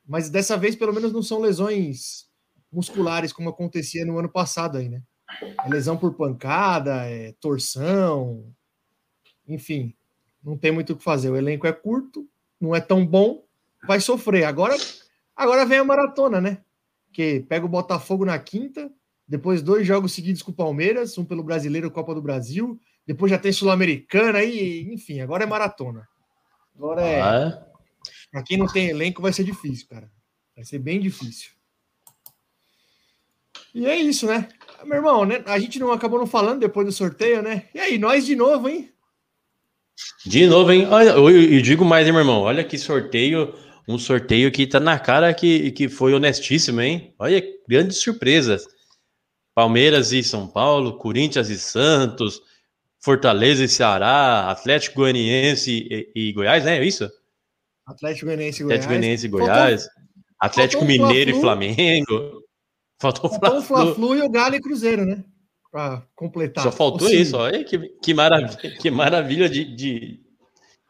[0.08, 2.30] Mas dessa vez, pelo menos, não são lesões
[2.72, 5.02] musculares, como acontecia no ano passado aí, né?
[5.64, 8.54] É lesão por pancada, é torção,
[9.48, 9.96] enfim,
[10.44, 11.30] não tem muito o que fazer.
[11.30, 12.28] O elenco é curto,
[12.60, 13.44] não é tão bom,
[13.86, 14.44] vai sofrer.
[14.44, 14.76] Agora,
[15.36, 16.60] agora vem a maratona, né?
[17.12, 18.92] Que pega o Botafogo na quinta,
[19.28, 23.38] depois dois jogos seguidos com o Palmeiras, um pelo Brasileiro Copa do Brasil, depois já
[23.38, 26.08] tem Sul-Americana aí, enfim, agora é maratona.
[26.76, 27.22] Agora é.
[27.22, 27.66] Ah,
[28.32, 30.12] Pra quem não tem elenco, vai ser difícil, cara.
[30.56, 31.52] Vai ser bem difícil.
[33.74, 34.50] E é isso, né?
[34.84, 35.44] Meu irmão, né?
[35.46, 37.68] A gente não acabou não falando depois do sorteio, né?
[37.74, 38.92] E aí, nós de novo, hein?
[40.26, 40.88] De novo, hein?
[40.90, 42.42] Olha, eu, eu digo mais, hein, meu irmão?
[42.42, 43.54] Olha que sorteio,
[43.88, 47.14] um sorteio que tá na cara que, que foi honestíssimo, hein?
[47.20, 48.66] Olha, grandes surpresas.
[49.54, 52.42] Palmeiras e São Paulo, Corinthians e Santos,
[53.00, 56.80] Fortaleza e Ceará, Atlético Goianiense e, e Goiás, né?
[56.80, 57.10] É isso?
[57.86, 58.80] Atlético Goianiense e Goiás.
[58.80, 59.88] Atlético Goianiense e Goiás,
[60.40, 61.42] Atlético faltou Mineiro e Fla-Flu.
[61.42, 62.44] Flamengo.
[63.00, 63.62] Faltou Faltou o.
[63.62, 65.24] Fla-Flu e o Galo e Cruzeiro, né?
[65.76, 66.64] Pra completar.
[66.64, 67.18] Só faltou O sim.
[67.18, 70.22] isso, olha que, que maravilha, que maravilha de, de,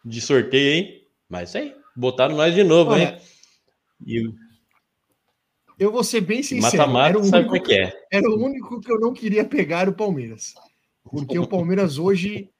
[0.06, 1.08] de sorteio, hein?
[1.28, 3.21] Mas isso aí, botaram nós de novo, Olha, hein?
[4.06, 4.36] E o
[5.80, 6.84] Eu vou ser bem sincero.
[6.84, 7.93] era, mata-mata, o sabe único, é que é?
[8.13, 10.54] era o único que eu não queria pegar era o Palmeiras.
[11.04, 12.52] Porque o Palmeiras hoje.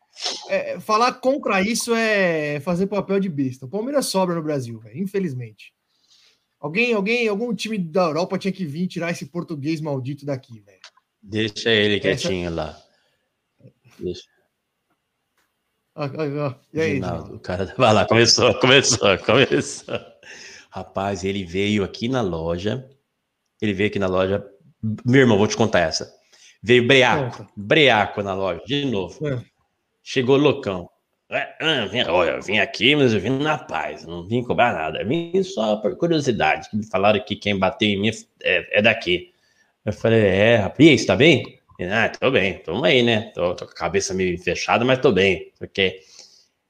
[0.50, 3.68] é, falar contra isso é fazer papel de besta.
[3.68, 5.76] O Palmeiras sobra no Brasil, velho, infelizmente.
[6.60, 10.85] Alguém, alguém, algum time da Europa tinha que vir tirar esse português maldito daqui, velho.
[11.28, 12.78] Deixa ele quietinho lá.
[14.00, 14.24] Deixa.
[15.96, 16.56] Ah, ah, ah.
[16.74, 20.00] E aí, Ginaldo, o cara vai lá, começou, começou, começou.
[20.70, 22.88] Rapaz, ele veio aqui na loja.
[23.62, 24.46] Ele veio aqui na loja.
[25.06, 26.14] Meu irmão, vou te contar essa.
[26.62, 27.52] Veio breaco, Conta.
[27.56, 29.28] breaco na loja, de novo.
[29.28, 29.42] É.
[30.04, 30.90] Chegou loucão.
[31.30, 35.02] É, vim- olha, eu vim aqui, mas eu vim na paz, não vim cobrar nada.
[35.02, 36.68] Eu vim só por curiosidade.
[36.72, 38.12] Me falaram que quem bateu em mim
[38.44, 39.34] é, é daqui.
[39.86, 41.60] Eu falei, é, rapaz, e aí, você tá bem?
[41.78, 43.32] Ele, ah, tô bem, tamo aí, né?
[43.36, 45.52] Tô, tô com a cabeça meio fechada, mas tô bem.
[45.60, 46.00] Porque.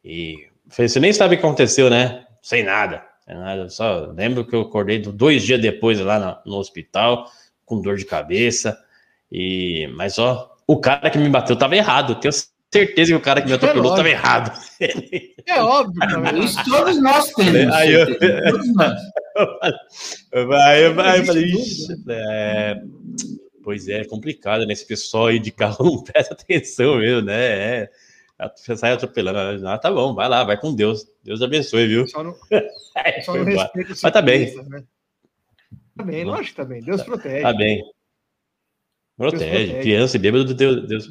[0.03, 2.25] E falei, você nem sabe o que aconteceu, né?
[2.41, 3.03] Sem nada.
[3.25, 3.69] Sem nada.
[3.69, 7.27] Só lembro que eu acordei do- dois dias depois lá no, no hospital,
[7.65, 8.77] com dor de cabeça.
[9.31, 12.15] E, mas ó, o cara que me bateu tava errado.
[12.19, 12.33] Tenho
[12.79, 13.97] certeza que o cara que me É atropelou lógico.
[13.97, 14.51] tava errado.
[15.47, 16.37] É óbvio, cara.
[16.39, 17.73] Isso todos nós temos.
[17.73, 18.07] Aí eu-
[18.75, 19.01] nós.
[20.47, 22.81] Vai, vai, eu falei, existe "Ixi, é,
[23.63, 24.73] pois é, é complicado, né?
[24.73, 27.35] Esse pessoal aí de carro não presta atenção mesmo, né?
[27.83, 27.89] É,
[28.55, 29.67] você sai atropelando.
[29.67, 31.05] Ah, tá bom, vai lá, vai com Deus.
[31.23, 32.07] Deus abençoe, viu?
[32.07, 32.35] Só não,
[32.95, 33.71] É, só foi não embora.
[33.73, 34.55] respeita o Mas tá bem.
[34.69, 34.83] né?
[35.97, 36.81] Tá bem, lógico que tá bem.
[36.81, 37.41] Deus protege.
[37.41, 37.81] Tá bem.
[39.17, 39.45] Protege.
[39.45, 39.79] protege.
[39.81, 41.09] Criança e bêbado, Deus, Deus.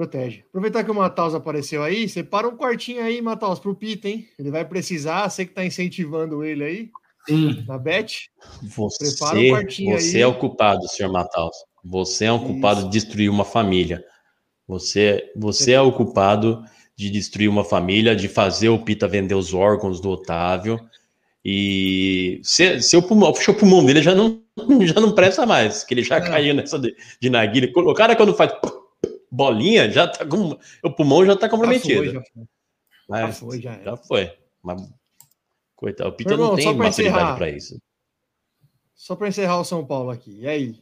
[0.00, 0.44] Protege.
[0.48, 4.26] Aproveitar que o Mataus apareceu aí, separa um quartinho aí, Mataus, pro Pita, hein?
[4.38, 6.90] Ele vai precisar, você que tá incentivando ele aí
[7.28, 7.62] Sim.
[7.68, 8.30] na bet.
[8.62, 10.22] Você, Prepara um quartinho você aí.
[10.22, 11.54] é o culpado, senhor Mataus.
[11.84, 12.46] Você é o Isso.
[12.46, 14.02] culpado de destruir uma família.
[14.66, 16.64] Você, você é o culpado
[16.96, 20.80] de destruir uma família, de fazer o Pita vender os órgãos do Otávio.
[21.44, 24.40] E se, seu pulmão, o pulmão dele já não,
[24.86, 26.20] já não presta mais, que ele já É.
[26.22, 27.70] caiu nessa de, de narguilha.
[27.76, 28.50] O cara, quando faz
[29.30, 30.58] bolinha, já tá com.
[30.82, 31.96] O pulmão já tá Já comprometido.
[31.96, 32.44] foi, já foi.
[33.18, 34.32] Já foi, já já foi.
[34.62, 34.88] Mas,
[35.76, 37.80] coitado, o Pita irmão, não tem maturidade para isso.
[38.94, 40.38] Só para encerrar o São Paulo aqui.
[40.40, 40.80] E aí?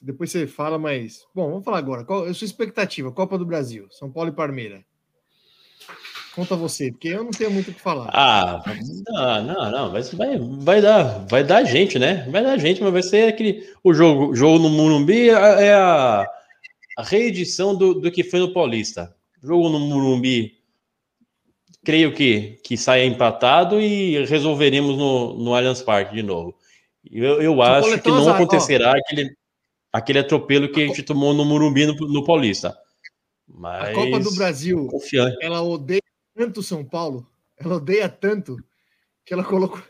[0.00, 1.24] Depois você fala, mas.
[1.34, 2.04] Bom, vamos falar agora.
[2.04, 3.12] Qual é a sua expectativa?
[3.12, 4.84] Copa do Brasil, São Paulo e Parmeira.
[6.34, 8.08] Conta você, porque eu não tenho muito o que falar.
[8.10, 8.62] Ah,
[9.06, 12.26] não, não, não, vai, vai, vai dar, vai dar gente, né?
[12.30, 16.26] Vai dar gente, mas vai ser aquele o jogo, jogo no Murumbi é a- é
[16.96, 19.14] a, a reedição do, do que foi no Paulista.
[19.42, 20.62] Jogo no Murumbi,
[21.84, 26.56] creio que que saia empatado e resolveremos no, no Allianz Parque de novo.
[27.10, 28.30] Eu, eu acho que não ó.
[28.30, 29.36] acontecerá aquele
[29.92, 32.68] aquele atropelo que a gente tomou no Murumbi no, no Paulista.
[32.68, 32.74] a
[33.48, 35.36] Mas Copa do Brasil, confiante.
[35.40, 36.00] ela odeia
[36.34, 37.26] tanto São Paulo,
[37.58, 38.56] ela odeia tanto,
[39.24, 39.82] que ela colocou.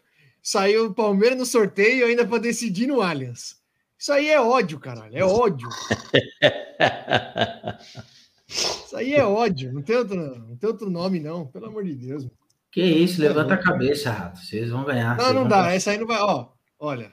[0.42, 3.61] Saiu o Palmeiras no sorteio ainda para decidir no Allianz.
[4.02, 5.16] Isso aí é ódio, caralho.
[5.16, 5.68] É ódio.
[8.48, 9.72] Isso aí é ódio.
[9.72, 11.46] Não tem outro, não tem outro nome, não.
[11.46, 12.26] Pelo amor de Deus.
[12.72, 14.40] Que isso, levanta a cabeça, Rato.
[14.40, 15.16] Vocês vão ganhar.
[15.16, 15.62] Não, não dá.
[15.62, 15.76] ganhar.
[15.76, 16.20] Essa aí não vai.
[16.20, 16.48] Ó,
[16.80, 17.12] olha.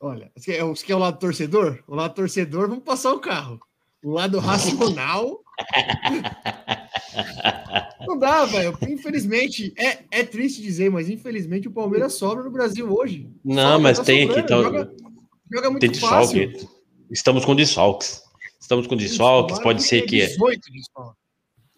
[0.00, 0.30] Olha.
[0.36, 1.82] Você quer, você quer o lado torcedor?
[1.88, 3.58] O lado torcedor, vamos passar o carro.
[4.00, 5.42] O lado racional.
[8.06, 8.78] não dá, velho.
[8.88, 13.28] Infelizmente, é, é triste dizer, mas infelizmente o Palmeiras sobra no Brasil hoje.
[13.44, 14.38] Não, Sobra, mas tá tem aqui.
[14.40, 15.07] sobrando, Então, Joga,
[15.52, 16.48] joga muito tem fácil.
[16.50, 16.78] desfalque.
[17.10, 18.22] Estamos com desfalques.
[18.60, 19.56] Estamos com desfalques.
[19.58, 20.26] Tomara Pode ser que.
[20.26, 21.18] 18 desfalques.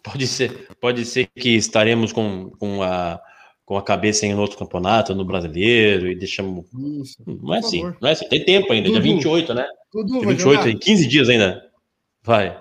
[0.02, 3.20] Pode ser, pode ser que estaremos com, com, a,
[3.66, 6.66] com a cabeça em outro campeonato, no brasileiro, e deixamos.
[7.02, 7.22] Isso.
[7.26, 8.26] Não é assim, não é assim.
[8.28, 9.14] Tem tempo ainda, dia Dudu.
[9.14, 9.66] 28, né?
[9.92, 10.64] Dudu, Dia vai 28, jogar?
[10.64, 11.70] tem 15 dias ainda.
[12.22, 12.58] Vai.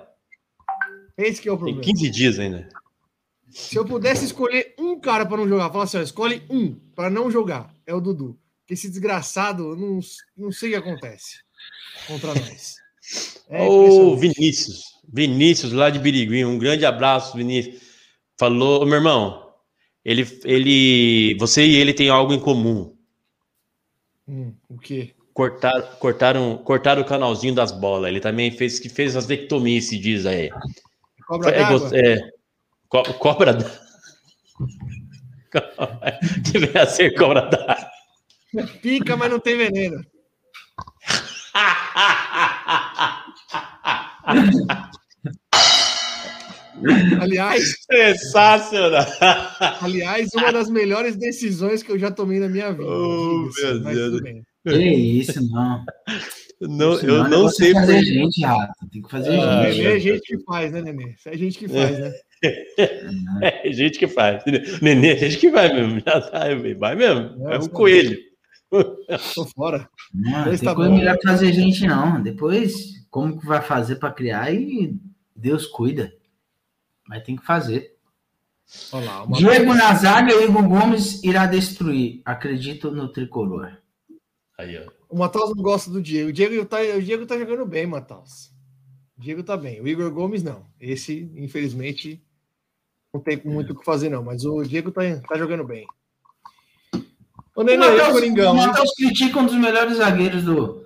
[1.18, 1.82] Esse que é o Tem problema.
[1.82, 2.70] 15 dias ainda.
[3.50, 7.10] Se eu pudesse escolher um cara para não jogar, falar assim, ó, escolhe um para
[7.10, 8.38] não jogar, é o Dudu.
[8.70, 10.00] Esse desgraçado, não,
[10.38, 11.40] não sei o que acontece
[12.08, 12.76] contra nós.
[13.50, 14.16] É Ô.
[14.16, 14.84] Vinícius.
[15.12, 16.46] Vinícius, lá de Birigui.
[16.46, 17.82] Um grande abraço, Vinícius.
[18.38, 19.50] Falou, meu irmão.
[20.06, 22.96] Ele, ele, você e ele têm algo em comum.
[24.28, 25.14] Hum, o quê?
[25.34, 28.10] Cortar, cortaram, cortaram o canalzinho das bolas.
[28.10, 30.50] Ele também fez que fez as vectomias, se diz aí.
[31.26, 31.92] Cobra É, d'água?
[31.94, 32.20] é,
[32.88, 33.90] co- cobra da.
[36.52, 37.92] Devia ser cobra da.
[38.82, 40.02] Pica, mas não tem veneno.
[47.22, 49.06] Aliás, Sensacional!
[49.82, 52.86] aliás, uma das melhores decisões que eu já tomei na minha vida.
[52.86, 54.22] Oh, diga-se, meu mas Deus.
[54.68, 55.86] Que isso, não.
[56.62, 58.74] Não, Isso eu é não sei por fazer gente, Rato.
[58.92, 59.88] Tem que fazer Ai, gente.
[59.88, 61.16] É a gente que faz, né, Nenê?
[61.18, 62.14] Isso é gente que faz, né?
[63.42, 64.44] É gente que faz.
[64.82, 66.02] Nenê, é gente que vai mesmo.
[66.06, 67.50] Já sabe, vai mesmo.
[67.50, 68.18] É um coelho.
[69.36, 69.90] Tô fora.
[70.14, 70.98] Não, Pois tem tá coisa bom.
[70.98, 72.22] melhor que fazer gente, não.
[72.22, 74.96] Depois, como que vai fazer para criar e
[75.36, 76.14] Deus cuida.
[77.08, 77.96] Mas tem que fazer.
[78.92, 79.24] Olha lá.
[79.24, 79.38] Uma...
[79.38, 82.22] Diego na zaga e Igor Gomes irá destruir.
[82.24, 83.78] Acredito no tricolor.
[84.58, 84.92] Aí, ó.
[85.10, 86.30] O Matheus não gosta do Diego.
[86.30, 88.52] O Diego tá, o Diego tá jogando bem, Matheus.
[89.18, 89.82] O Diego tá bem.
[89.82, 90.68] O Igor Gomes, não.
[90.80, 92.24] Esse, infelizmente,
[93.12, 94.24] não tem muito o que fazer, não.
[94.24, 95.88] Mas o Diego tá, tá jogando bem.
[97.60, 98.54] O Nenê, o Matheus- Coringão?
[98.54, 98.56] o?
[98.56, 100.86] Matheus critica um dos melhores zagueiros do,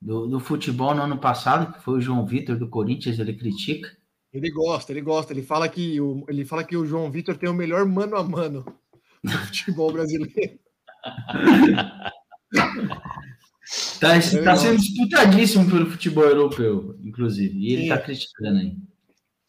[0.00, 3.18] do, do futebol no ano passado, que foi o João Vitor do Corinthians.
[3.18, 3.90] Ele critica.
[4.32, 5.32] Ele gosta, ele gosta.
[5.32, 8.22] Ele fala que o, ele fala que o João Vitor tem o melhor mano a
[8.22, 8.64] mano
[9.24, 10.56] do futebol brasileiro.
[13.98, 14.10] Tá,
[14.44, 17.58] tá sendo disputadíssimo pelo futebol europeu, inclusive.
[17.58, 17.88] E ele Sim.
[17.88, 18.76] tá criticando aí.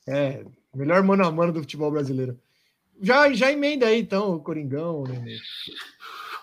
[0.08, 2.39] É, melhor mano a mano do futebol brasileiro.
[3.01, 5.36] Já, já emenda aí, então, o Coringão, Nenê.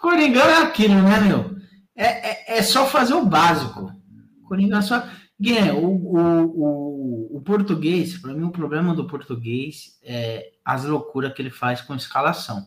[0.02, 1.56] Coringão é aquilo, né, meu?
[1.94, 3.88] É, é, é só fazer o básico.
[4.48, 5.06] Coringão é só.
[5.40, 11.32] Guilherme, o, o, o, o português, para mim, o problema do português é as loucuras
[11.32, 12.66] que ele faz com escalação.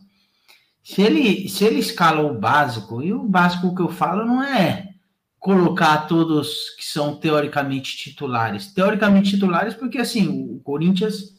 [0.82, 4.94] Se ele, se ele escala o básico, e o básico que eu falo não é
[5.38, 8.72] colocar todos que são teoricamente titulares.
[8.72, 11.34] Teoricamente titulares, porque assim, o Corinthians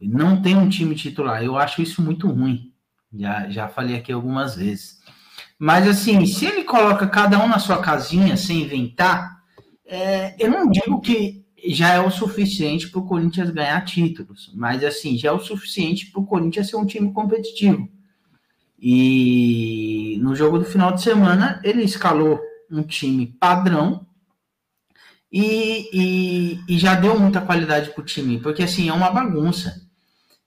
[0.00, 1.42] não tem um time titular.
[1.42, 2.72] Eu acho isso muito ruim.
[3.12, 5.02] Já, já falei aqui algumas vezes.
[5.58, 9.42] Mas assim, se ele coloca cada um na sua casinha sem inventar,
[9.86, 14.84] é, eu não digo que já é o suficiente para o Corinthians ganhar títulos, mas
[14.84, 17.88] assim, já é o suficiente para o Corinthians ser um time competitivo.
[18.78, 22.38] E no jogo do final de semana, ele escalou
[22.70, 24.06] um time padrão
[25.32, 29.83] e, e, e já deu muita qualidade para o time, porque assim, é uma bagunça.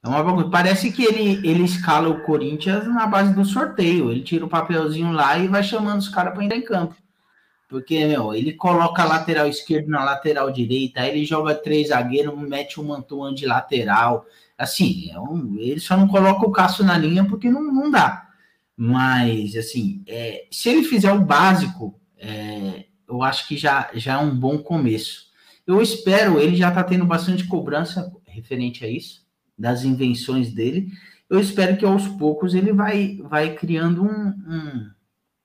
[0.03, 0.49] É uma bagunça.
[0.49, 4.11] Parece que ele, ele escala o Corinthians na base do sorteio.
[4.11, 6.95] Ele tira o papelzinho lá e vai chamando os caras para entrar em campo.
[7.69, 12.37] Porque, meu, ele coloca a lateral esquerdo na lateral direita, aí ele joga três zagueiros,
[12.37, 14.25] mete o Mantuan de lateral.
[14.57, 18.29] Assim, é um, ele só não coloca o Cássio na linha porque não, não dá.
[18.75, 24.17] Mas, assim, é, se ele fizer o básico, é, eu acho que já, já é
[24.17, 25.27] um bom começo.
[25.65, 29.26] Eu espero, ele já está tendo bastante cobrança referente a isso,
[29.57, 30.91] das invenções dele.
[31.29, 34.89] Eu espero que aos poucos ele vai, vai criando um, um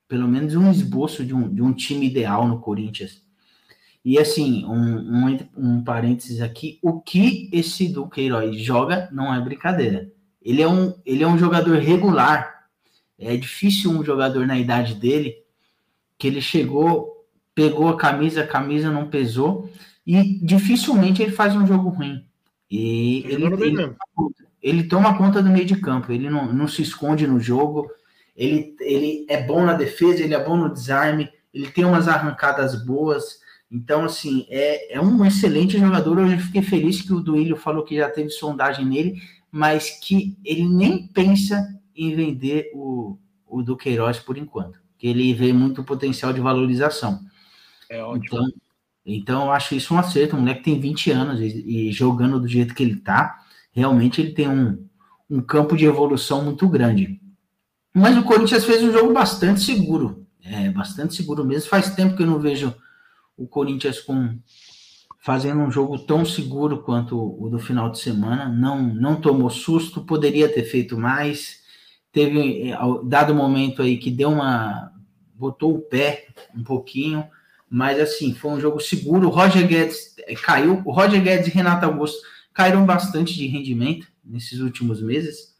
[0.06, 3.22] pelo menos um esboço de um, de um time ideal no Corinthians.
[4.04, 10.10] E assim, um, um, um parênteses aqui, o que esse Duqueiroz joga não é brincadeira.
[10.40, 12.66] Ele é um, ele é um jogador regular.
[13.18, 15.36] É difícil um jogador na idade dele
[16.18, 19.70] que ele chegou, pegou a camisa, a camisa não pesou
[20.06, 22.24] e dificilmente ele faz um jogo ruim.
[22.74, 23.94] E ele, bem ele,
[24.62, 27.86] ele toma conta do meio de campo, ele não, não se esconde no jogo,
[28.34, 32.82] ele, ele é bom na defesa, ele é bom no desarme, ele tem umas arrancadas
[32.82, 33.42] boas.
[33.70, 36.18] Então, assim, é, é um excelente jogador.
[36.18, 40.66] Eu fiquei feliz que o Duílio falou que já teve sondagem nele, mas que ele
[40.66, 46.40] nem pensa em vender o, o Duqueiroz por enquanto, que ele vê muito potencial de
[46.40, 47.20] valorização.
[47.90, 48.24] É ótimo.
[48.24, 48.61] Então,
[49.04, 50.36] então eu acho isso um acerto.
[50.36, 53.40] O moleque tem 20 anos e, e jogando do jeito que ele tá,
[53.72, 54.86] realmente ele tem um,
[55.28, 57.20] um campo de evolução muito grande.
[57.94, 60.26] Mas o Corinthians fez um jogo bastante seguro.
[60.44, 61.68] É, bastante seguro mesmo.
[61.68, 62.74] Faz tempo que eu não vejo
[63.36, 64.38] o Corinthians com
[65.20, 68.48] fazendo um jogo tão seguro quanto o do final de semana.
[68.48, 71.62] Não, não tomou susto, poderia ter feito mais.
[72.10, 74.92] Teve eh, dado momento aí que deu uma
[75.34, 77.24] botou o pé um pouquinho,
[77.72, 79.28] mas assim, foi um jogo seguro.
[79.28, 82.20] O Roger Guedes eh, caiu, o Roger Guedes e Renato Augusto
[82.52, 85.56] caíram bastante de rendimento nesses últimos meses.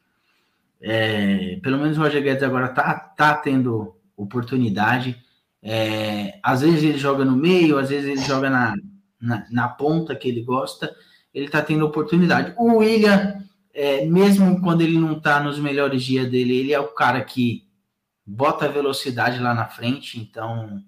[0.78, 5.16] É, pelo menos o Roger Guedes agora tá, tá tendo oportunidade.
[5.62, 8.74] É, às vezes ele joga no meio, às vezes ele joga na,
[9.18, 10.94] na, na ponta que ele gosta.
[11.32, 12.52] Ele tá tendo oportunidade.
[12.58, 16.88] O William, é, mesmo quando ele não tá nos melhores dias dele, ele é o
[16.88, 17.66] cara que
[18.26, 20.84] bota velocidade lá na frente, então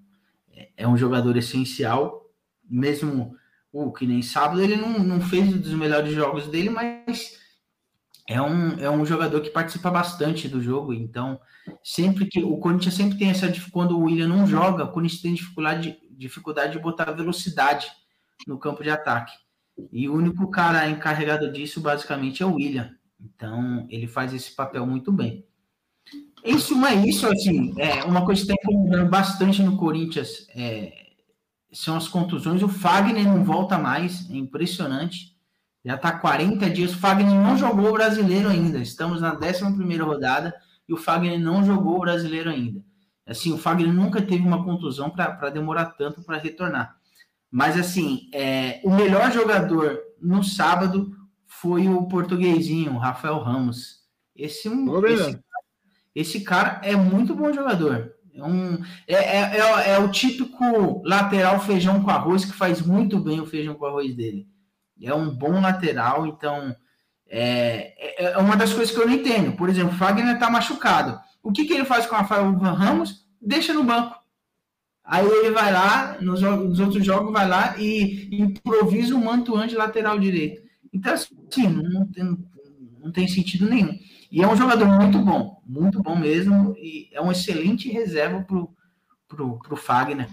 [0.55, 2.25] é, é um jogador essencial,
[2.63, 3.35] mesmo
[3.71, 7.37] o que nem sábado ele não, não fez um dos melhores jogos dele, mas
[8.27, 11.39] é um, é um jogador que participa bastante do jogo, então
[11.83, 15.33] sempre que o Corinthians sempre tem essa quando o William não joga, o Corinthians tem
[15.33, 17.91] dificuldade, dificuldade de botar velocidade
[18.47, 19.33] no campo de ataque.
[19.91, 22.95] E o único cara encarregado disso basicamente é o William.
[23.19, 25.45] Então ele faz esse papel muito bem.
[26.45, 30.93] Em suma, é isso, assim, é, uma coisa que está incomodando bastante no Corinthians é,
[31.73, 32.61] são as contusões.
[32.61, 35.35] O Fagner não volta mais, é impressionante.
[35.83, 36.93] Já está 40 dias.
[36.93, 38.77] O Fagner não jogou o brasileiro ainda.
[38.77, 40.53] Estamos na 11 rodada
[40.87, 42.79] e o Fagner não jogou o brasileiro ainda.
[43.25, 46.95] Assim, o Fagner nunca teve uma contusão para demorar tanto para retornar.
[47.49, 51.11] Mas, assim, é, o melhor jogador no sábado
[51.47, 54.03] foi o portuguesinho, o Rafael Ramos.
[54.35, 55.39] Esse, um, esse,
[56.15, 58.13] esse, cara é muito bom jogador.
[58.33, 63.19] É, um, é, é, é, é, o típico lateral feijão com arroz que faz muito
[63.19, 64.47] bem o feijão com arroz dele.
[65.01, 66.73] É um bom lateral, então
[67.27, 69.55] é, é, é uma das coisas que eu não entendo.
[69.57, 71.19] Por exemplo, o Fagner tá machucado.
[71.43, 73.25] O que, que ele faz com o Rafael Ramos?
[73.41, 74.15] Deixa no banco.
[75.03, 79.75] Aí ele vai lá, nos, nos, outros jogos, vai lá e improvisa o Mantuan de
[79.75, 80.63] lateral direito.
[80.91, 82.37] Então, assim, não tem,
[82.99, 83.95] não tem sentido nenhum.
[84.35, 88.75] E é um jogador muito bom, muito bom mesmo, e é um excelente reserva pro,
[89.29, 90.27] pro Fagner.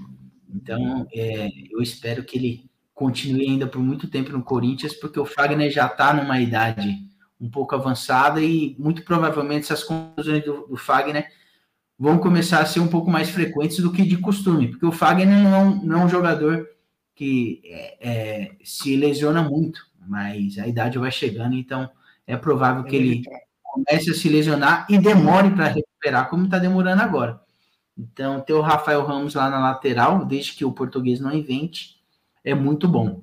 [0.53, 5.25] Então, é, eu espero que ele continue ainda por muito tempo no Corinthians, porque o
[5.25, 6.99] Fagner já está numa idade
[7.41, 11.29] um pouco avançada e muito provavelmente essas conclusões do, do Fagner
[11.97, 15.29] vão começar a ser um pouco mais frequentes do que de costume, porque o Fagner
[15.29, 16.67] não é um, não é um jogador
[17.15, 21.88] que é, é, se lesiona muito, mas a idade vai chegando, então
[22.27, 23.23] é provável que ele
[23.73, 27.41] comece a se lesionar e demore para recuperar, como está demorando agora.
[27.97, 31.97] Então, ter o Rafael Ramos lá na lateral, desde que o português não invente,
[32.45, 33.23] é muito bom.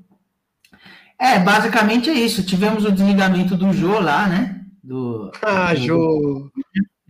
[1.20, 2.46] É, basicamente é isso.
[2.46, 4.66] Tivemos o desligamento do Jô lá, né?
[4.84, 6.52] Do, ah, do, Jô!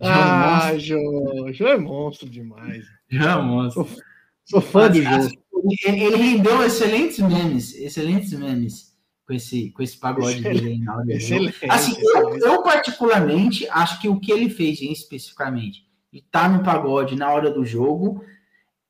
[0.00, 2.84] Ah, Jô, Jô é monstro demais.
[3.08, 3.86] Jô é monstro.
[3.86, 4.02] Sou,
[4.44, 5.10] sou fã Mas, do Jô.
[5.10, 5.36] Assim,
[5.84, 8.89] ele rendeu excelentes memes, excelentes memes
[9.30, 12.40] com esse, com esse pagode excelente, dele na hora excelente, Assim, excelente.
[12.42, 17.14] Eu, eu, particularmente acho que o que ele fez especificamente de estar tá no pagode
[17.14, 18.24] na hora do jogo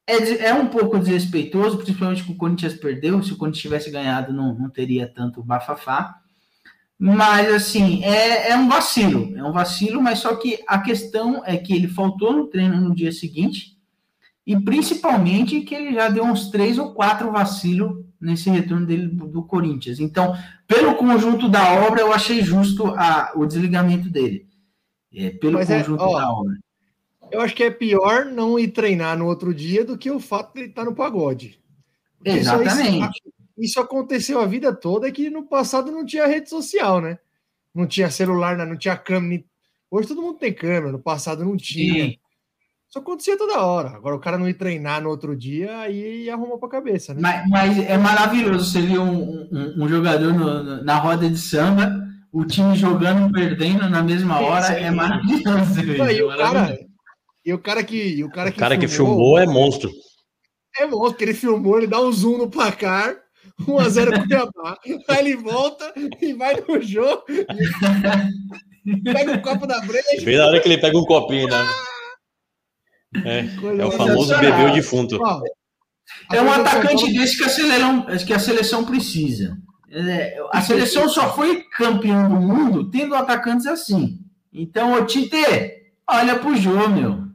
[0.06, 3.22] é, é um pouco desrespeitoso, principalmente que o Corinthians perdeu.
[3.22, 6.16] Se o Corinthians tivesse ganhado, não, não teria tanto bafafá.
[6.98, 9.36] Mas, assim, é, é um vacilo.
[9.36, 12.94] É um vacilo, mas só que a questão é que ele faltou no treino no
[12.94, 13.76] dia seguinte
[14.46, 19.42] e, principalmente, que ele já deu uns três ou quatro vacilos nesse retorno dele do
[19.42, 19.98] Corinthians.
[19.98, 24.46] Então, pelo conjunto da obra, eu achei justo a, o desligamento dele.
[25.12, 26.58] É, pelo mas é, conjunto é, ó, da obra.
[27.30, 30.52] Eu acho que é pior não ir treinar no outro dia do que o fato
[30.52, 31.58] de ele estar no pagode.
[32.24, 33.20] Exatamente.
[33.24, 37.18] Isso, isso aconteceu a vida toda é que no passado não tinha rede social, né?
[37.74, 39.44] Não tinha celular, não tinha câmera.
[39.90, 42.06] Hoje todo mundo tem câmera, no passado não tinha.
[42.06, 42.18] Sim.
[42.90, 43.90] Isso acontecia toda hora.
[43.90, 47.20] Agora o cara não ir treinar no outro dia, aí arruma pra cabeça, né?
[47.22, 51.88] Mas, mas é maravilhoso você ver um, um, um jogador no, na roda de samba,
[52.32, 55.80] o time jogando perdendo na mesma hora, é, é maravilhoso.
[56.10, 56.78] E o, cara,
[57.46, 58.24] e o cara que.
[58.24, 59.88] O cara que, o cara filmou, que filmou é monstro.
[60.76, 63.14] É monstro, que ele filmou, ele dá um zoom no placar.
[63.60, 64.76] 1x0 Cuiabá.
[65.08, 67.22] Aí ele volta e vai no jogo.
[69.04, 70.24] pega o um copo da breja.
[70.24, 71.64] Vê na hora que ele pega um copinho, né?
[73.24, 73.40] É,
[73.80, 75.18] é o famoso bebê defunto.
[76.32, 79.56] É um atacante desse que a seleção, que a seleção precisa.
[79.90, 84.20] É, a seleção só foi campeão do mundo tendo atacantes assim.
[84.52, 85.36] Então, ô Tite,
[86.08, 87.28] olha pro Jô, meu.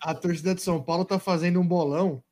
[0.00, 2.22] A torcida de São Paulo tá fazendo um bolão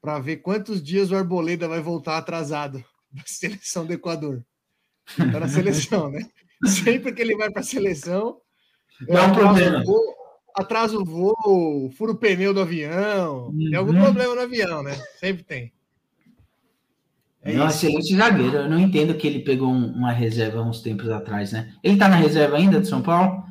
[0.00, 2.82] para ver quantos dias o Arboleda vai voltar atrasado
[3.12, 4.42] da seleção do Equador.
[5.16, 6.26] Tá na seleção, né?
[6.64, 8.38] Sempre que ele vai para a seleção,
[9.06, 9.84] Dá um atrasa problema.
[9.86, 10.19] o
[10.60, 14.00] atrasa o voo, fura o pneu do avião, tem algum Uhum.
[14.02, 14.92] problema no avião, né?
[15.18, 15.72] Sempre tem.
[17.42, 18.56] É É um excelente zagueiro.
[18.56, 21.74] Eu não entendo que ele pegou um- uma reserva uns tempos atrás, né?
[21.82, 23.42] Ele tá na reserva ainda de São Paulo?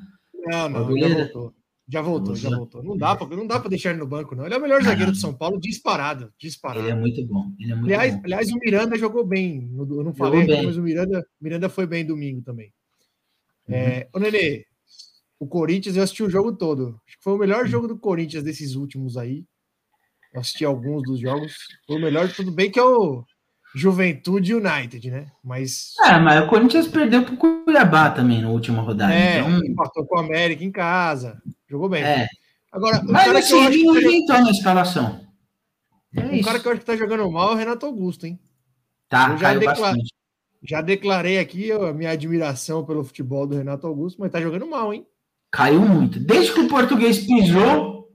[0.46, 1.54] Não, não, já voltou.
[1.92, 2.56] Já voltou, já Uhum.
[2.58, 2.84] voltou.
[2.84, 4.46] Não dá para não dá para deixar ele no banco, não.
[4.46, 6.82] Ele é o melhor zagueiro de São Paulo, disparado, disparado.
[6.86, 7.52] Ele é muito bom.
[7.60, 8.22] É muito Aliás, bom.
[8.26, 9.72] aliás, o Miranda jogou bem.
[9.76, 12.72] Eu não falei aqui, mas o Miranda, Miranda foi bem domingo também.
[13.68, 13.74] Uhum.
[13.76, 14.66] É, ô, Nenê,
[15.40, 17.00] o Corinthians, eu assisti o jogo todo.
[17.08, 17.68] Acho que foi o melhor Uhum.
[17.68, 19.46] jogo do Corinthians desses últimos aí.
[20.34, 21.56] Eu assisti alguns dos jogos.
[21.88, 23.24] Foi o melhor, tudo bem que é o
[23.74, 25.28] Juventude United, né?
[25.44, 29.14] Mas É, mas o Corinthians perdeu pro Cuiabá também na última rodada.
[29.14, 31.42] é, Então, empatou com o América em casa.
[31.68, 32.04] Jogou bem.
[32.04, 32.28] é.
[32.72, 35.28] Agora, o Mas cara, que assim, eu acho ele que tá, na escalação.
[36.16, 36.46] É o isso.
[36.46, 38.40] cara que eu acho que tá jogando mal é o Renato Augusto, hein?
[39.08, 40.14] Tá, eu já bastante.
[40.62, 44.94] Já declarei aqui a minha admiração pelo futebol do Renato Augusto, mas tá jogando mal,
[44.94, 45.08] hein?
[45.52, 46.20] Caiu muito.
[46.20, 48.10] Desde que o português pisou,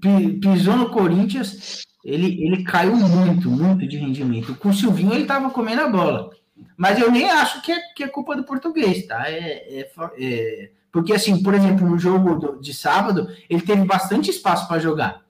[0.00, 4.54] pi- pisou no Corinthians, ele, ele caiu muito, muito de rendimento.
[4.56, 6.30] Com o Silvinho ele tava comendo a bola.
[6.76, 9.28] Mas eu nem acho que é, que é culpa do português, tá?
[9.30, 14.66] É, é é- porque, assim, por exemplo, no jogo de sábado, ele teve bastante espaço
[14.66, 15.22] para jogar.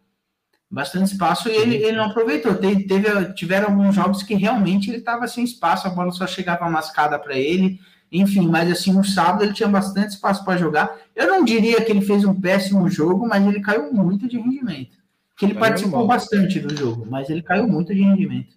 [0.70, 2.54] Bastante espaço e ele, ele não aproveitou.
[2.54, 6.68] Teve, teve- tiveram alguns jogos que realmente ele estava sem espaço, a bola só chegava
[6.70, 7.80] mascada para ele.
[8.10, 10.96] Enfim, mas assim, no sábado ele tinha bastante espaço para jogar.
[11.14, 14.96] Eu não diria que ele fez um péssimo jogo, mas ele caiu muito de rendimento.
[15.36, 16.06] Que ele Tá participou mal.
[16.08, 18.56] bastante do jogo, mas ele caiu muito de rendimento.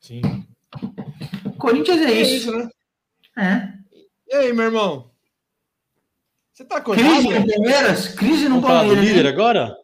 [0.00, 0.22] Sim.
[1.58, 2.34] Corinthians é É isso.
[2.48, 2.70] isso, né?
[3.36, 3.72] É.
[4.28, 5.10] E aí, meu irmão?
[6.52, 7.40] Você tá Crise acordado?
[7.46, 8.08] no Palmeiras?
[8.14, 9.04] Crise no Palmeiras.
[9.04, 9.30] líder né?
[9.30, 9.76] agora?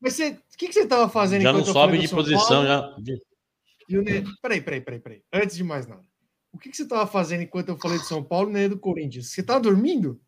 [0.00, 2.66] Mas você, o que, que você tava fazendo Já não sobe de posição, Paulo?
[2.66, 2.96] já.
[3.88, 5.22] E o Ne- Peraí, peraí, peraí, peraí.
[5.32, 6.02] Antes de mais nada.
[6.52, 8.78] O que, que você tava fazendo enquanto eu falei do São Paulo e nem do
[8.78, 9.28] Corinthians?
[9.28, 10.20] Você tá dormindo?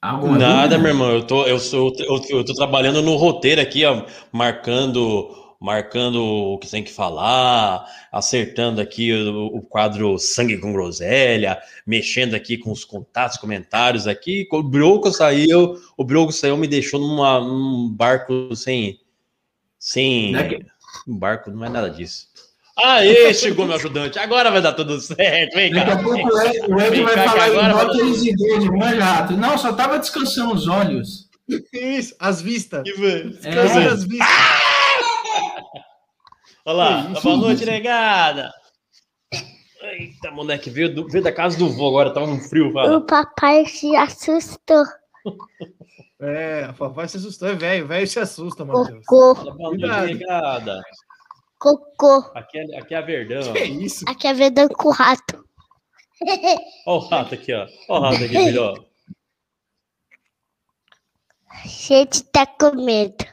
[0.00, 0.78] Alguma Nada, dúvida?
[0.78, 1.10] meu irmão.
[1.10, 6.58] Eu tô, eu, sou, eu, eu tô trabalhando no roteiro aqui, ó, marcando, marcando o
[6.58, 12.70] que tem que falar, acertando aqui o, o quadro Sangue com Groselha, mexendo aqui com
[12.70, 14.46] os contatos, comentários aqui.
[14.52, 19.00] O Broco saiu, o Broco saiu, me deixou numa, num barco sem.
[19.78, 20.32] Sem.
[20.32, 20.66] Daqui-
[21.08, 22.28] Um barco, não é nada disso.
[22.76, 24.18] Aê, chegou meu ajudante.
[24.18, 25.54] Agora vai dar tudo certo.
[25.54, 26.02] Vem Daqui a cá.
[26.02, 26.40] pouco o
[26.80, 29.36] Ed, o vai cá, falar agora igual aqueles idosos, manja rato.
[29.36, 31.28] Não, só tava descansando os olhos.
[31.72, 32.82] Isso, as vistas.
[32.86, 33.22] É.
[33.22, 34.28] Descansando as vistas.
[36.66, 37.22] Olha lá, isso?
[37.22, 38.52] boa noite, negada.
[39.82, 43.00] Eita, moleque, veio, do- veio da casa do vô agora, tava um frio, O fala.
[43.06, 44.82] papai se assustou.
[46.20, 47.86] É, a papai se assustou, é velho.
[47.86, 49.04] Velho se assusta, Matheus.
[49.06, 50.06] Cocô, Fala, boa noite, Cuidado.
[50.06, 50.82] negada.
[51.64, 52.30] Cocô.
[52.34, 53.52] Aqui é, aqui é a Verdão.
[53.54, 54.04] Que isso?
[54.06, 55.42] Aqui é vedão com rato.
[56.22, 57.66] Olha o rato aqui, ó.
[57.88, 58.84] Olha o rato aqui, filho, ó.
[61.66, 63.24] Gente tá com medo.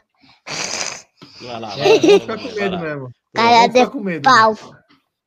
[1.41, 2.81] Vai lá, É, vai lá, ficar com vai medo lá.
[2.81, 3.11] mesmo.
[3.33, 4.23] Cara de com medo.
[4.23, 4.55] pau.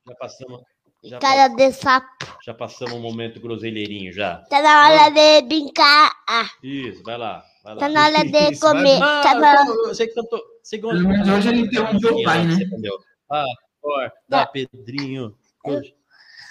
[0.07, 0.61] Já passamos,
[1.02, 2.07] já, Cara de sapo.
[2.44, 4.38] já passamos um momento groselheirinho já.
[4.48, 6.12] Tá na hora de brincar.
[6.28, 7.80] Ah, Isso, vai lá, vai lá.
[7.80, 9.02] tá na hora de Isso, vai comer.
[9.02, 9.66] Ah, Tá na...
[9.66, 10.40] eu- você cantou.
[10.62, 12.54] Você Pelo menos hoje ele interrompeu o pai, né?
[12.54, 12.98] Entendeu?
[13.30, 13.44] Ah,
[14.28, 14.46] Tá.
[14.46, 15.34] Pedrinho.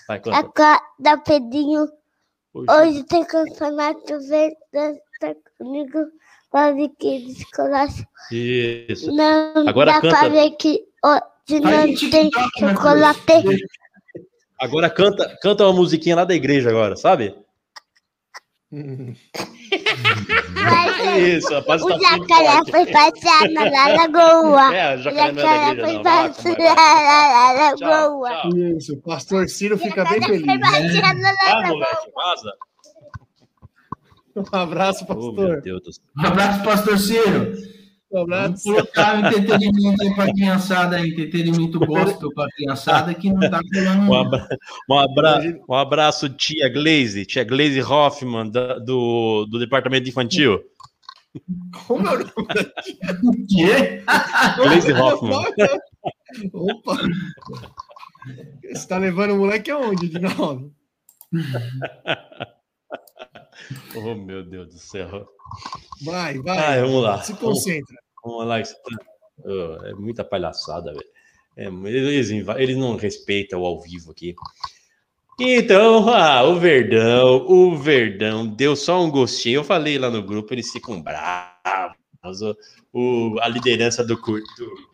[0.07, 0.43] Vai, A conta.
[0.43, 1.87] corda, Pedrinho.
[2.53, 2.67] Hoje.
[2.71, 4.55] Hoje tem campeonato verde.
[5.19, 5.99] Tá comigo.
[6.51, 8.05] Pode que descolasse.
[8.31, 9.11] Isso.
[9.11, 10.19] Não Agora dá canta.
[10.19, 13.65] pra ver que hoje não Aí, tem chocolate.
[14.59, 17.35] Agora canta, canta uma musiquinha lá da igreja agora, sabe?
[20.63, 22.71] Mas Isso, rapaz, o tá jacaré forte.
[22.71, 24.73] foi passear na lagoa.
[24.73, 28.29] É, o O jacaré não é da jacaré igreja, foi passear na lagoa.
[28.41, 28.57] tchau.
[28.77, 30.59] Isso, o pastor Ciro fica bem Foi feliz.
[30.59, 31.67] passear na Ah, lagoa.
[31.69, 32.53] moleque, vaza.
[34.35, 35.61] Um abraço, Oh, meu pastor.
[35.61, 36.03] Deus do céu.
[36.17, 37.53] Um abraço, pastor Ciro.
[38.13, 38.63] Um abraço.
[38.63, 43.59] Vamos colocar um entretenimento aí pra criançada, aí, entretenimento gospel pra criançada que não tá
[43.73, 44.03] colando.
[44.11, 44.47] Um, abra...
[44.89, 45.59] um, abra...
[45.67, 50.61] um abraço, tia Glaze, tia Glaze Hoffman, da- do, do departamento infantil.
[51.87, 52.31] Como é o nome?
[53.23, 54.03] O quê?
[54.57, 55.41] Glaze Hoffman.
[56.53, 56.97] Opa!
[58.71, 60.71] Você tá levando o moleque aonde, Dinaldo?
[63.95, 65.27] Oh, meu Deus do céu.
[66.03, 66.57] Vai, vai.
[66.79, 67.21] Ah, vamos lá.
[67.21, 67.95] Se concentra.
[68.23, 68.43] Oh,
[69.85, 71.05] é muita palhaçada, velho.
[71.55, 74.35] É, eles, eles não respeitam o ao vivo aqui.
[75.39, 79.57] Então, ah, o Verdão, o Verdão deu só um gostinho.
[79.57, 82.41] Eu falei lá no grupo, eles ficam bravos.
[82.93, 84.43] O, a liderança do, do,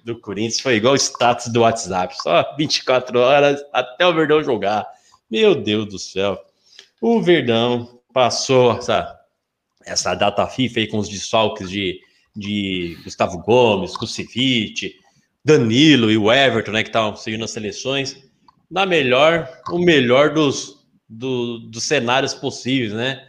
[0.04, 4.88] do Corinthians foi igual o status do WhatsApp, só 24 horas até o Verdão jogar.
[5.30, 6.40] Meu Deus do céu.
[7.02, 9.20] O Verdão passou essa,
[9.86, 12.00] essa data FIFA aí com os desfalques de,
[12.36, 14.96] de Gustavo Gomes, Kusevich,
[15.44, 18.30] Danilo e o Everton, né, que estavam seguindo as seleções
[18.70, 23.26] na melhor, o melhor dos, do, dos cenários possíveis, né?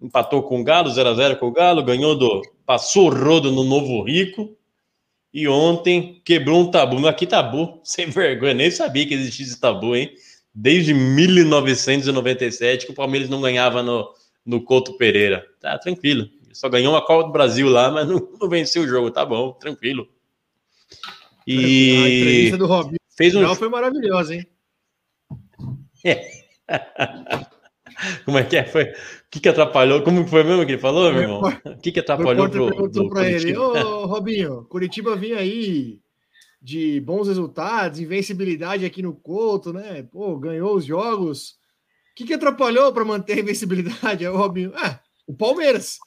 [0.00, 2.40] Empatou com o Galo, 0x0 com o Galo, ganhou do.
[2.64, 4.56] Passou o rodo no Novo Rico.
[5.32, 6.96] E ontem quebrou um tabu.
[6.96, 10.10] Mas aqui tabu, sem vergonha, nem sabia que existia esse tabu, hein?
[10.54, 14.08] Desde 1997 que o Palmeiras não ganhava no,
[14.44, 15.44] no Couto Pereira.
[15.60, 16.28] Tá tranquilo.
[16.52, 19.10] Só ganhou uma Copa do Brasil lá, mas não, não venceu o jogo.
[19.10, 20.08] Tá bom, tranquilo.
[21.46, 21.90] E.
[21.90, 23.54] A entrevista do Robinho fez um...
[23.54, 24.46] foi maravilhosa, hein?
[26.04, 26.40] É.
[28.24, 28.64] Como é que é?
[28.64, 28.84] Foi...
[28.84, 28.94] O
[29.30, 30.02] que, que atrapalhou?
[30.02, 31.42] Como foi mesmo que ele falou, meu irmão?
[31.64, 36.00] O que, que atrapalhou pro, perguntou para ele, ô Robinho, Curitiba vinha aí
[36.60, 40.02] de bons resultados, invencibilidade aqui no Couto, né?
[40.02, 41.50] Pô, ganhou os jogos.
[41.50, 44.24] O que, que atrapalhou para manter a invencibilidade?
[44.24, 44.72] É o Robinho.
[44.74, 45.98] Ah, o Palmeiras.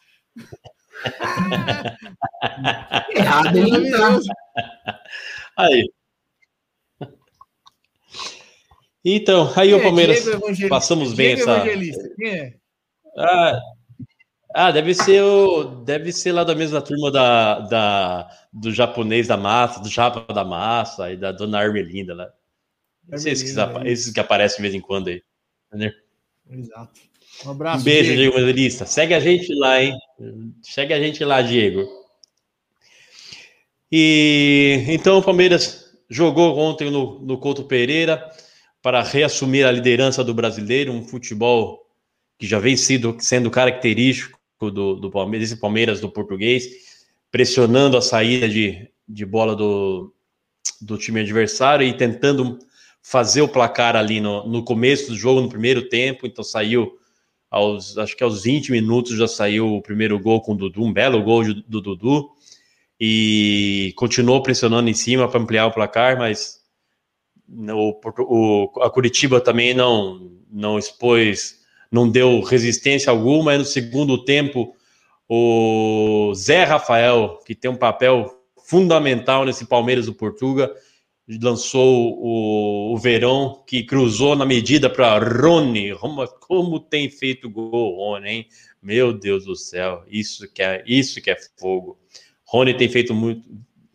[3.16, 4.20] Errado ele tá.
[5.58, 5.92] Aí.
[9.06, 11.68] Então, aí Quem o é Palmeiras é passamos bem Diego essa.
[12.24, 12.54] É?
[13.18, 13.60] Ah,
[14.56, 19.36] ah, deve ser o, deve ser lá da mesma turma da, da do japonês da
[19.36, 22.32] massa, do japa da massa e da dona Armelinda lá.
[23.08, 25.22] Não sei esses que, é esses que aparecem de vez em quando aí.
[25.68, 25.92] Entendeu?
[26.50, 27.02] Exato.
[27.46, 27.82] Um abraço.
[27.82, 28.86] Um beijo, Diego, Diego Evangelista.
[28.86, 29.98] Segue a gente lá, hein?
[30.62, 31.88] Segue a gente lá, Diego.
[33.92, 38.24] E então o Palmeiras jogou ontem no, no Couto Pereira
[38.82, 41.80] para reassumir a liderança do brasileiro, um futebol
[42.38, 46.68] que já vem sido, sendo característico do, do Palmeiras, desse Palmeiras do português,
[47.32, 50.14] pressionando a saída de, de bola do,
[50.82, 52.60] do time adversário e tentando
[53.02, 56.26] fazer o placar ali no, no começo do jogo, no primeiro tempo.
[56.26, 56.98] Então saiu
[57.54, 60.91] aos, acho que aos 20 minutos já saiu o primeiro gol com o Dudu, um
[60.91, 62.32] belo gol do Dudu,
[62.99, 66.62] e continuou pressionando em cima para ampliar o placar, mas
[67.47, 71.60] o, o, a Curitiba também não, não expôs,
[71.91, 73.54] não deu resistência alguma.
[73.54, 74.76] E no segundo tempo,
[75.30, 78.34] o Zé Rafael, que tem um papel
[78.66, 80.74] fundamental nesse Palmeiras do Portuga,
[81.41, 85.93] lançou o, o Verão, que cruzou na medida para Rony.
[86.39, 88.47] Como tem feito gol, Rony, hein?
[88.82, 91.97] Meu Deus do céu, isso que é, isso que é fogo.
[92.45, 93.43] Rony tem feito muito,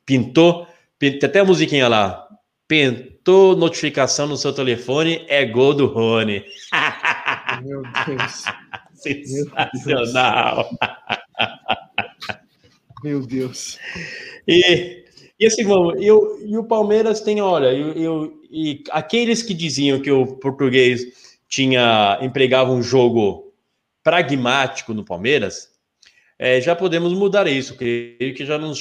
[0.04, 0.66] pintou,
[0.98, 2.28] pintou até a musiquinha lá,
[2.68, 6.44] Pintou notificação no seu telefone, é gol do Rony.
[7.64, 8.44] Meu Deus.
[8.92, 10.68] Sensacional.
[13.02, 13.78] Meu Deus.
[14.46, 15.02] E,
[15.39, 19.55] e assim, vamos, e, o, e o Palmeiras tem, olha, eu, eu, e aqueles que
[19.55, 23.53] diziam que o português tinha empregava um jogo
[24.03, 25.68] pragmático no Palmeiras,
[26.39, 27.76] é, já podemos mudar isso.
[27.76, 28.72] Creio que já não,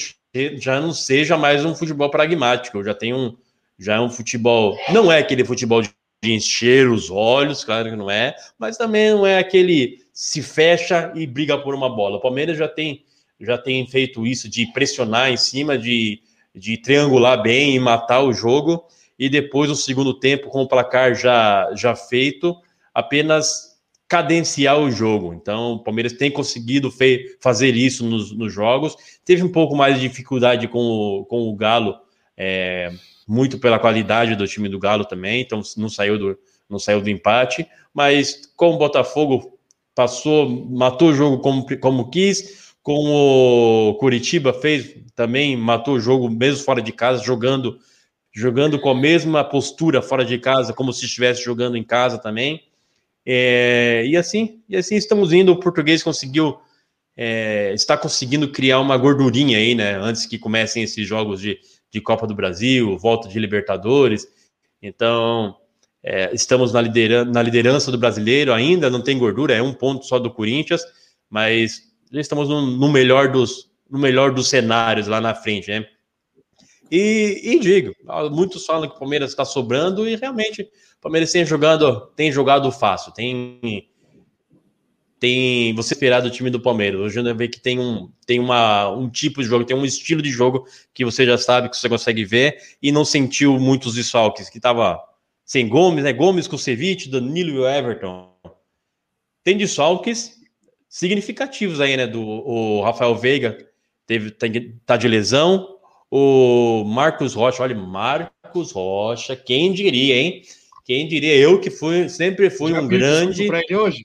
[0.58, 2.84] já não seja mais um futebol pragmático.
[2.84, 3.36] Já tem um,
[3.78, 8.10] já é um futebol, não é aquele futebol de encher os olhos, claro que não
[8.10, 12.16] é, mas também não é aquele se fecha e briga por uma bola.
[12.16, 13.04] O Palmeiras já tem,
[13.40, 16.20] já tem feito isso de pressionar em cima, de,
[16.54, 18.84] de triangular bem e matar o jogo,
[19.18, 22.56] e depois, no segundo tempo, com o placar já, já feito,
[22.94, 23.76] apenas
[24.06, 25.34] cadenciar o jogo.
[25.34, 26.90] Então, o Palmeiras tem conseguido
[27.40, 28.96] fazer isso nos, nos, jogos.
[29.24, 31.96] Teve um pouco mais de dificuldade com o, com o Galo.
[32.36, 32.90] É,
[33.28, 36.38] muito pela qualidade do time do Galo também, então não saiu do,
[36.68, 39.58] não saiu do empate, mas com o Botafogo
[39.94, 46.30] passou, matou o jogo como, como quis, com o Curitiba fez também, matou o jogo
[46.30, 47.78] mesmo fora de casa, jogando
[48.32, 52.62] jogando com a mesma postura fora de casa, como se estivesse jogando em casa também.
[53.26, 55.50] É, e assim, e assim estamos indo.
[55.50, 56.58] O português conseguiu,
[57.16, 59.96] é, está conseguindo criar uma gordurinha aí, né?
[59.96, 61.58] Antes que comecem esses jogos de
[61.90, 64.26] de Copa do Brasil, volta de Libertadores.
[64.82, 65.56] Então,
[66.02, 70.04] é, estamos na, lideran na liderança do brasileiro ainda, não tem gordura, é um ponto
[70.04, 70.82] só do Corinthians,
[71.28, 75.86] mas já estamos no, no melhor dos no melhor dos cenários lá na frente, né?
[76.90, 77.92] E, e digo,
[78.30, 82.70] muitos falam que o Palmeiras está sobrando e realmente o Palmeiras tem jogado, tem jogado
[82.72, 83.88] fácil, tem
[85.20, 87.00] tem você esperar do time do Palmeiras.
[87.00, 90.22] Hoje você vê que tem um tem uma, um tipo de jogo, tem um estilo
[90.22, 94.48] de jogo que você já sabe que você consegue ver e não sentiu muitos desfalques,
[94.48, 94.98] que tava
[95.44, 96.12] sem Gomes, né?
[96.12, 98.32] Gomes, Kusevich, Danilo e Everton.
[99.42, 100.38] Tem desfalques
[100.88, 102.06] significativos aí, né?
[102.06, 103.67] Do o Rafael Veiga
[104.08, 105.76] teve, tem, tá de lesão.
[106.10, 110.42] O Marcos Rocha, olha, Marcos Rocha, quem diria, hein?
[110.84, 113.42] Quem diria eu que fui, sempre fui Já um grande
[113.76, 114.02] hoje?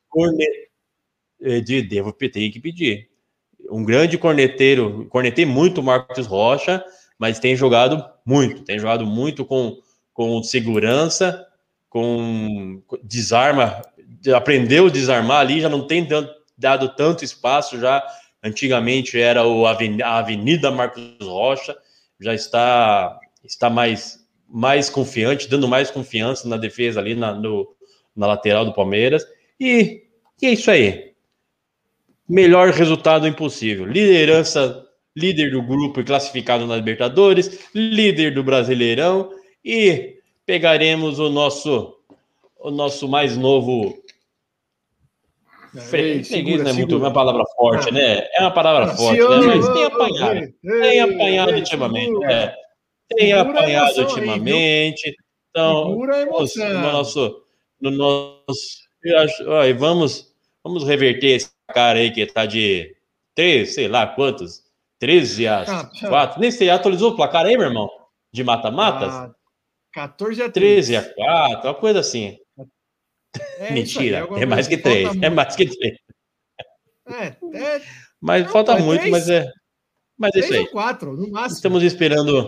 [1.42, 3.10] eh, de, devo ter que pedir.
[3.72, 6.84] Um grande corneteiro, cornetei muito o Marcos Rocha,
[7.18, 9.78] mas tem jogado muito, tem jogado muito com,
[10.14, 11.48] com segurança,
[11.90, 13.82] com desarma,
[14.36, 16.06] aprendeu a desarmar ali, já não tem
[16.58, 18.06] dado tanto espaço já.
[18.44, 19.78] Antigamente era o a
[20.18, 21.76] Avenida Marcos Rocha,
[22.20, 27.74] já está está mais mais confiante, dando mais confiança na defesa ali na, no,
[28.16, 29.26] na lateral do Palmeiras.
[29.60, 30.04] E,
[30.40, 31.14] e é isso aí.
[32.30, 33.86] Melhor resultado impossível.
[33.86, 34.86] Liderança,
[35.16, 39.32] líder do grupo e classificado na Libertadores, líder do Brasileirão
[39.66, 41.98] e pegaremos o nosso
[42.60, 44.03] o nosso mais novo
[45.82, 48.28] freguês não é muito uma palavra forte, né?
[48.34, 49.28] É uma palavra Ah, forte, né?
[49.56, 50.36] Mas tem apanhado.
[50.40, 52.06] ei, Tem apanhado ei, ultimamente.
[52.08, 52.32] segura.
[52.34, 52.56] É.
[53.16, 55.16] Tem apanhado aí, ultimamente.
[55.50, 57.44] Então, no nosso,
[57.82, 62.96] no nosso, eu acho, ó, vamos, vamos reverter esse cara aí que tá de
[63.36, 64.62] três, sei lá quantos,
[65.00, 66.08] 13 a Ah, ah.
[66.08, 66.40] 4.
[66.40, 67.90] Nem sei, atualizou o placar aí, meu irmão?
[68.32, 69.14] De mata-matas?
[69.14, 69.32] Ah,
[69.94, 72.38] 14 a 13 a 4, uma coisa assim.
[73.60, 75.36] É Mentira, aí, é mais que falta 3, é muito.
[75.36, 75.98] mais que 3.
[77.08, 77.82] É, é
[78.22, 79.12] Mas Não, falta é muito, três.
[79.12, 79.46] mas é.
[80.18, 80.72] Mas é isso 3 aí.
[80.72, 81.56] 4, no máximo.
[81.56, 82.48] Estamos esperando.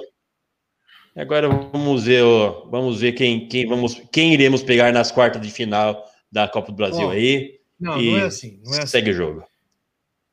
[1.16, 5.50] Agora vamos ver, ó, vamos ver quem, quem, vamos, quem iremos pegar nas quartas de
[5.50, 7.60] final da Copa do Brasil Ó, aí.
[7.80, 8.60] Não, não é assim.
[8.64, 8.88] Não é assim.
[8.88, 9.44] Segue o jogo.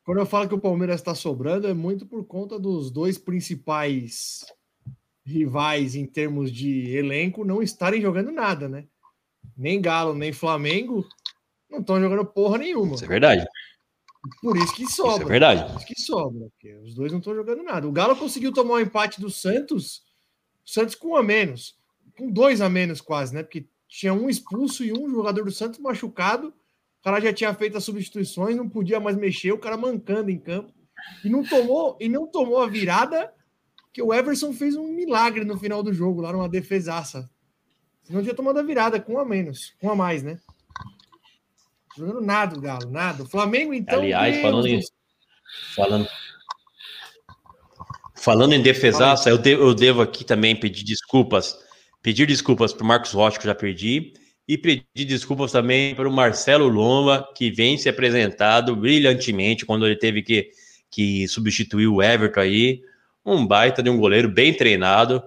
[0.03, 4.45] Quando eu falo que o Palmeiras está sobrando, é muito por conta dos dois principais
[5.25, 8.85] rivais em termos de elenco não estarem jogando nada, né?
[9.55, 11.07] Nem Galo, nem Flamengo
[11.73, 12.95] não estão jogando porra nenhuma.
[12.95, 13.45] Isso é verdade.
[14.41, 15.15] Por isso que sobra.
[15.15, 15.71] Isso é verdade.
[15.71, 17.87] Por isso que sobra, porque os dois não estão jogando nada.
[17.87, 20.03] O Galo conseguiu tomar o empate do Santos,
[20.65, 21.75] o Santos com um a menos,
[22.17, 23.43] com dois a menos quase, né?
[23.43, 26.47] Porque tinha um expulso e um jogador do Santos machucado.
[26.47, 30.39] O cara já tinha feito as substituições, não podia mais mexer, o cara mancando em
[30.39, 30.73] campo.
[31.23, 33.33] E não tomou, e não tomou a virada
[33.91, 37.29] que o Everson fez um milagre no final do jogo, lá numa defesaça.
[38.09, 40.39] Não tinha tomado a virada com um a menos, com um a mais, né?
[41.97, 43.23] Jogando nada o Galo, nada.
[43.23, 43.99] O Flamengo, então.
[43.99, 44.81] Aliás, falando do em,
[45.75, 46.07] falando,
[48.15, 51.57] falando em defesaça, eu, de- eu devo aqui também pedir desculpas.
[52.01, 54.13] Pedir desculpas para o Marcos Rocha, que eu já perdi.
[54.45, 59.95] E pedir desculpas também para o Marcelo Lomba, que vem se apresentado brilhantemente quando ele
[59.95, 60.49] teve que,
[60.91, 62.81] que substituir o Everton aí.
[63.25, 65.23] Um baita de um goleiro bem treinado.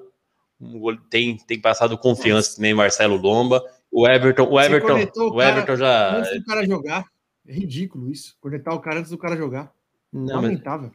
[1.11, 3.63] Tem, tem passado confiança também, Marcelo Lomba.
[3.91, 6.17] O Everton, o Everton, o Everton já.
[6.19, 7.05] Antes do cara jogar.
[7.47, 8.37] É ridículo isso.
[8.41, 9.71] Cornetar o cara antes do cara jogar.
[10.13, 10.91] Não, mas Lamentável.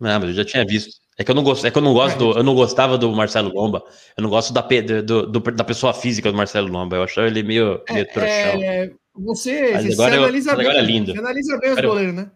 [0.00, 0.90] Não, mas eu já tinha visto.
[1.18, 3.10] É que eu não gosto, é que eu não gosto do, eu não gostava do
[3.12, 3.82] Marcelo Lomba.
[4.16, 6.96] Eu não gosto da, do, do- da pessoa física do Marcelo Lomba.
[6.96, 8.62] Eu achava ele meio, meio trouxão.
[8.62, 10.66] É, você, você agora eu- analisa mas bem.
[10.68, 11.12] agora é lindo.
[11.12, 12.30] Você analisa bem os eu- goleiros, né?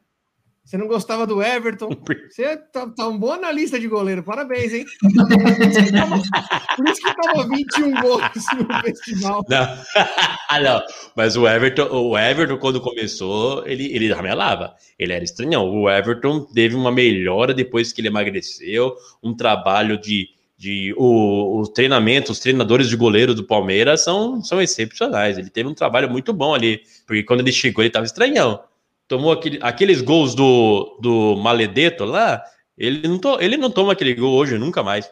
[0.73, 1.91] Você não gostava do Everton.
[2.33, 4.23] Você tá, tá um bom analista de goleiro.
[4.23, 4.87] Parabéns, hein?
[5.03, 6.23] Por isso que tava,
[6.77, 8.23] por isso que tava 21 gols
[8.57, 9.45] no festival.
[9.51, 9.69] Não.
[10.49, 10.83] Ah, não.
[11.17, 14.75] Mas o Everton, o Everton, quando começou, ele, ele ramelava.
[14.99, 15.67] Ele era estranhão.
[15.67, 20.29] O Everton teve uma melhora depois que ele emagreceu, um trabalho de.
[20.59, 25.39] de o, o treinamento, os treinadores de goleiro do Palmeiras são, são excepcionais.
[25.39, 28.61] Ele teve um trabalho muito bom ali, porque quando ele chegou, ele estava estranhão.
[29.13, 32.43] Tomou aquele, aqueles gols do, do Maledeto lá,
[32.79, 35.11] ele não, to, ele não toma aquele gol hoje nunca mais.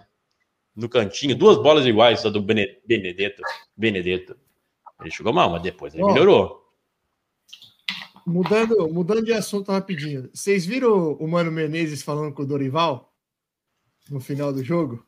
[0.74, 3.42] No cantinho, duas bolas iguais, a do Bene- Benedetto.
[3.76, 4.34] Benedetto.
[5.02, 6.62] Ele jogou mal, mas depois ele Ó, melhorou.
[8.26, 10.30] Mudando, mudando de assunto rapidinho.
[10.32, 13.12] Vocês viram o Mano Menezes falando com o Dorival
[14.10, 15.04] no final do jogo?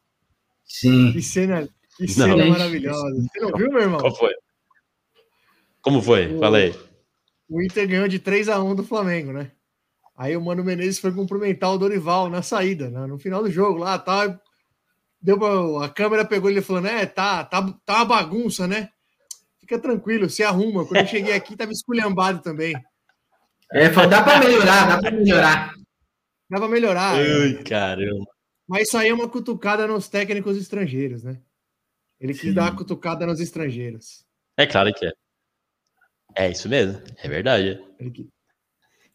[0.66, 1.12] Sim.
[1.14, 1.66] Que cena,
[1.96, 2.28] que Não.
[2.28, 3.22] cena maravilhosa.
[3.22, 4.00] Você não viu, meu irmão?
[4.00, 4.34] Qual foi?
[5.80, 6.34] Como foi?
[6.36, 6.74] O- Fala aí.
[7.52, 9.50] O Inter ganhou de 3 a 1 do Flamengo, né?
[10.16, 13.06] Aí o Mano Menezes foi cumprimentar o Dorival na saída, né?
[13.06, 14.40] no final do jogo lá, tá.
[15.20, 18.88] Deu pra, a câmera pegou ele falando: "É, tá, tá, tá uma bagunça, né?
[19.60, 20.86] Fica tranquilo, se arruma.
[20.86, 22.74] Quando eu cheguei aqui tava esculhambado também.
[23.70, 25.74] É, falou, dá pra melhorar, dá pra melhorar.
[26.50, 27.18] Dá pra melhorar.
[27.20, 27.42] é.
[27.42, 28.24] Ai, caramba.
[28.66, 31.38] Mas isso aí é uma cutucada nos técnicos estrangeiros, né?
[32.18, 32.54] Ele quis Sim.
[32.54, 34.24] dar uma cutucada nos estrangeiros.
[34.56, 35.12] É claro que é.
[36.34, 37.00] É isso mesmo.
[37.22, 37.80] É verdade.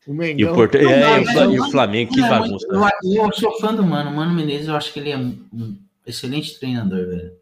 [0.07, 0.53] O E Mengão.
[0.53, 0.78] o, Porto...
[0.78, 2.65] Não é, dá, e o e o Flamengo, que Não, bagunça.
[2.70, 4.11] Eu, eu sou fã do Mano.
[4.11, 7.34] Mano Menezes, eu acho que ele é um excelente treinador, velho.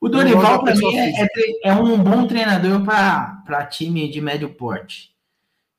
[0.00, 1.28] O não Dorival, para mim, é, é
[1.64, 5.10] é um bom treinador para time de médio porte.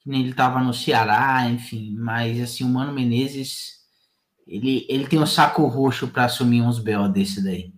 [0.05, 1.95] Ele estava no Ceará, enfim.
[1.97, 3.80] Mas, assim, o Mano Menezes,
[4.45, 7.07] ele, ele tem um saco roxo para assumir uns B.O.
[7.07, 7.71] desse daí.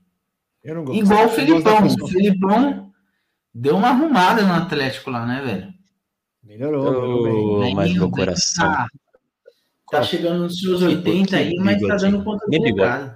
[0.64, 1.00] Eu não gosto.
[1.00, 1.86] Igual o Felipão.
[1.86, 2.91] O Felipão
[3.54, 5.74] deu uma arrumada no Atlético lá, né, velho?
[6.44, 7.24] Melhorou, melhorou
[7.60, 7.72] bem.
[7.72, 8.66] Ô, mas meu coração.
[8.72, 8.88] Tá,
[9.92, 13.16] tá chegando nos seus 80 aí, mas tá dando conta do Nem bigode.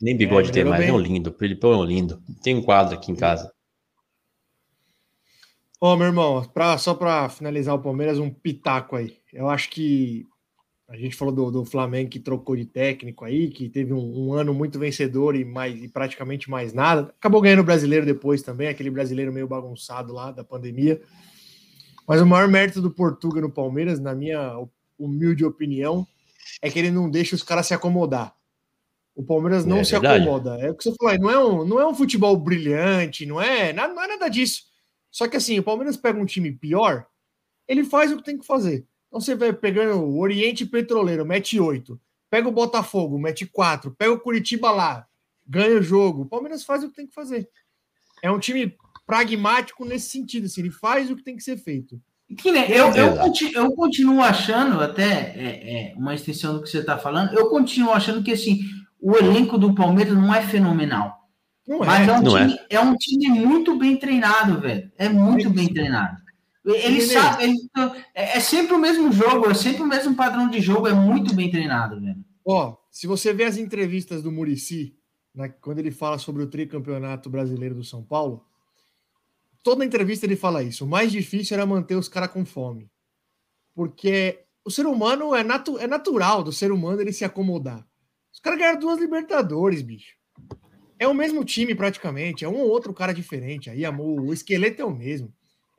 [0.00, 0.94] Nem bigode É, tem mais, é bem.
[0.94, 1.30] um lindo.
[1.30, 2.22] O Felipão é um lindo.
[2.42, 3.52] Tem um quadro aqui em casa.
[5.80, 9.18] Ó, meu irmão, pra, só para finalizar o Palmeiras, um pitaco aí.
[9.32, 10.26] Eu acho que
[10.92, 14.34] a gente falou do, do Flamengo que trocou de técnico aí, que teve um, um
[14.34, 17.14] ano muito vencedor e, mais, e praticamente mais nada.
[17.18, 21.00] Acabou ganhando o brasileiro depois também, aquele brasileiro meio bagunçado lá da pandemia.
[22.06, 24.54] Mas o maior mérito do Portuga no Palmeiras, na minha
[24.98, 26.06] humilde opinião,
[26.60, 28.34] é que ele não deixa os caras se acomodar.
[29.14, 30.22] O Palmeiras não É se verdade.
[30.24, 30.58] acomoda.
[30.60, 33.72] É o que você falou, não é um, não é um futebol brilhante, não é,
[33.72, 34.64] nada, não é nada disso.
[35.10, 37.06] Só que assim, o Palmeiras pega um time pior,
[37.66, 38.86] ele faz o que tem que fazer.
[39.12, 42.00] Então você vai pegando o Oriente Petroleiro, mete 8.
[42.30, 43.90] Pega o Botafogo, mete 4.
[43.90, 45.06] Pega o Curitiba lá,
[45.46, 46.22] ganha o jogo.
[46.22, 47.46] O Palmeiras faz o que tem que fazer.
[48.22, 48.74] É um time
[49.06, 52.00] pragmático nesse sentido, assim, ele faz o que tem que ser feito.
[52.70, 57.34] Eu, eu, eu continuo achando, até é, é, uma extensão do que você está falando,
[57.34, 58.60] eu continuo achando que assim,
[58.98, 61.20] o elenco do Palmeiras não é fenomenal.
[61.68, 62.14] Não Mas é é.
[62.14, 62.46] um, Não é.
[62.46, 62.80] time, é.
[62.80, 64.90] um time muito bem treinado, velho.
[64.96, 66.21] É muito bem treinado.
[66.64, 67.12] Ele Beleza.
[67.12, 67.58] sabe, ele-
[68.14, 71.34] é, é sempre o mesmo jogo, é sempre o mesmo padrão de jogo, é muito
[71.34, 72.24] bem treinado, velho.
[72.44, 74.96] Ó, se você vê as entrevistas do Murici,
[75.60, 78.44] quando ele fala sobre o tricampeonato brasileiro do São Paulo,
[79.62, 80.84] toda entrevista ele fala isso.
[80.84, 82.90] O mais difícil era manter os caras com fome.
[83.74, 87.84] Porque o ser humano é, natu é natural do ser humano ele se acomodar.
[88.32, 90.14] Os caras ganharam duas Libertadores, bicho.
[90.98, 93.70] É o mesmo time praticamente, é um ou outro cara diferente.
[93.70, 95.32] Aí amor, o esqueleto é o mesmo.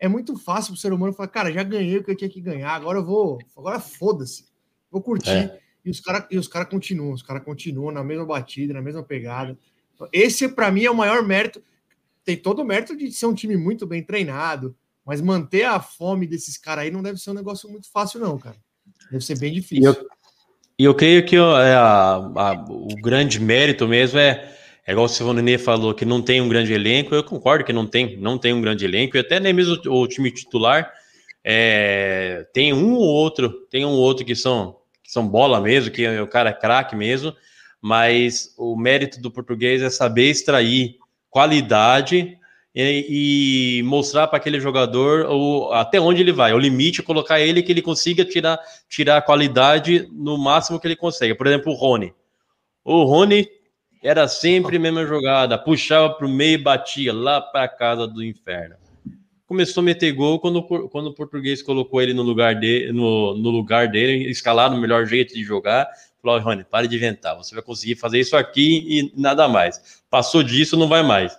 [0.04, 2.42] É muito fácil pro ser humano falar, cara, já ganhei o que eu tinha que
[2.42, 4.44] ganhar, agora eu vou, agora foda-se.
[4.92, 5.30] Vou curtir.
[5.30, 5.60] É.
[5.86, 9.58] E os caras cara continuam, os caras continuam na mesma batida, na mesma pegada.
[10.12, 11.64] Esse, para mim, é o maior mérito.
[12.26, 14.76] Tem todo o mérito de ser um time muito bem treinado,
[15.06, 18.38] mas manter a fome desses caras aí não deve ser um negócio muito fácil, não,
[18.38, 18.58] cara.
[19.10, 19.86] Deve ser bem difícil.
[19.86, 20.08] eu,
[20.78, 24.54] e eu creio que é a- a- o grande mérito mesmo é,
[24.86, 27.16] é igual o Silvano falou, que não tem um grande elenco.
[27.16, 29.16] Eu concordo que não tem, não tem um grande elenco.
[29.16, 30.92] E até nem mesmo o, time titular
[31.44, 35.90] é, tem um ou outro, tem um ou outro que são, que são bola mesmo,
[35.90, 37.34] que o cara é craque mesmo.
[37.82, 40.98] Mas o mérito do português é saber extrair
[41.30, 42.38] qualidade
[42.76, 47.64] e, e mostrar para aquele jogador o, até onde ele vai, o limite, colocar ele
[47.64, 48.60] que ele consiga tirar,
[48.90, 51.36] tirar a qualidade no máximo que ele consegue.
[51.36, 52.14] Por exemplo, o Rony.
[52.84, 53.48] O Rony
[54.04, 58.22] era sempre a mesma jogada, puxava para o meio e batia lá para casa do
[58.22, 58.76] inferno.
[59.48, 63.50] Começou a meter gol quando, quando o português colocou ele no lugar, de, no, no
[63.50, 65.88] lugar dele, escalar no melhor jeito de jogar.
[66.22, 70.02] Falou, Rony, pare de inventar, você vai conseguir fazer isso aqui e nada mais.
[70.10, 71.38] Passou disso, não vai mais.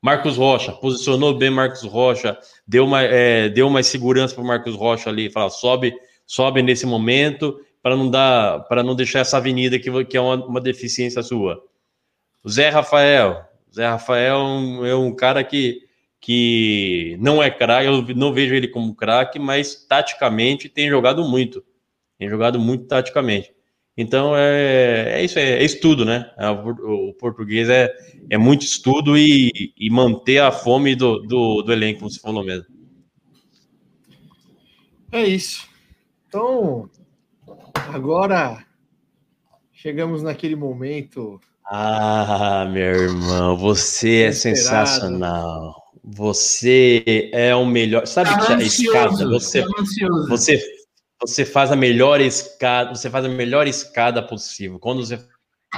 [0.00, 4.74] Marcos Rocha, posicionou bem Marcos Rocha, deu, uma, é, deu mais segurança para o Marcos
[4.74, 5.92] Rocha ali, fala, sobe,
[6.26, 10.36] sobe nesse momento para não dar, para não deixar essa avenida que, que é uma,
[10.46, 11.62] uma deficiência sua.
[12.46, 14.36] O Zé Rafael, o Zé Rafael
[14.86, 15.82] é um, cara que,
[16.20, 21.64] que não é craque, eu não vejo ele como craque, mas taticamente tem jogado muito,
[22.16, 23.52] tem jogado muito taticamente.
[23.96, 26.32] Então é, é isso, é, é estudo, né?
[26.38, 27.92] É, o, o, português é,
[28.30, 32.44] é muito estudo e, e manter a fome do, do, do, elenco, como você falou
[32.44, 32.66] mesmo.
[35.10, 35.68] É isso.
[36.28, 36.88] Então,
[37.74, 38.64] agora
[39.72, 41.40] chegamos naquele momento.
[41.68, 45.74] Ah, meu irmão, você é sensacional.
[46.04, 48.06] Você é o melhor.
[48.06, 49.64] Sabe que a escada, você,
[50.28, 50.62] você
[51.20, 54.78] você faz a melhor escada, você faz a melhor escada possível.
[54.78, 55.18] Quando você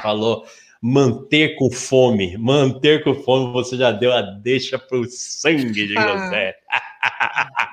[0.02, 0.44] falou
[0.82, 6.56] manter com fome, manter com fome, você já deu a deixa pro sangue de José.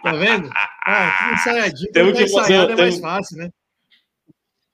[0.04, 0.50] tá vendo?
[0.86, 3.50] Ah, ensaiadinho, temos que fazer, é temos, mais fácil, né?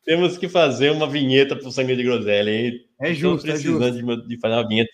[0.03, 2.73] Temos que fazer uma vinheta pro sangue de groselha, hein?
[3.01, 4.21] É justo, Tô precisando é justo.
[4.21, 4.91] De, de fazer uma vinheta.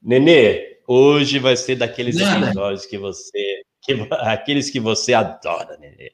[0.00, 2.46] Nenê, hoje vai ser daqueles Nada.
[2.46, 6.12] episódios que você, que, aqueles que você adora, Nenê.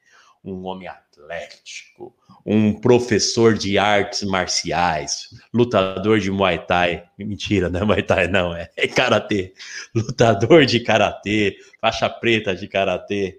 [0.44, 7.04] um homem atlético, atlético, um professor de artes marciais, lutador de Muay Thai.
[7.18, 9.54] Mentira, não é Muay Thai, não, é, é karatê.
[9.94, 13.38] Lutador de karatê, faixa preta de karatê.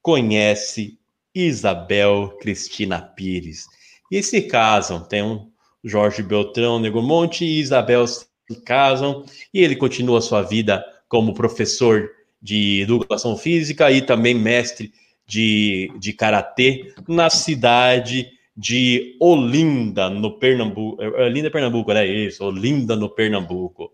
[0.00, 0.98] Conhece
[1.34, 3.66] Isabel Cristina Pires.
[4.10, 5.50] E se casam, tem um
[5.84, 8.26] Jorge Beltrão Negomonte e Isabel se
[8.64, 14.92] casam, e ele continua sua vida como professor de educação física e também mestre
[15.26, 21.02] de, de karatê na cidade de Olinda, no Pernambuco.
[21.02, 23.92] É, Olinda, Pernambuco, era isso, Olinda, no Pernambuco.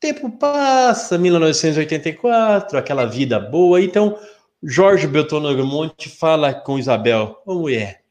[0.00, 3.82] Tempo passa, 1984, aquela vida boa.
[3.82, 4.18] Então,
[4.62, 8.02] Jorge Beltrão Monte fala com Isabel: Ô mulher,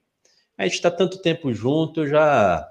[0.58, 2.68] a gente está tanto tempo junto, eu já.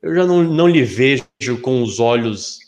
[0.00, 1.24] Eu já não, não lhe vejo
[1.60, 2.58] com os olhos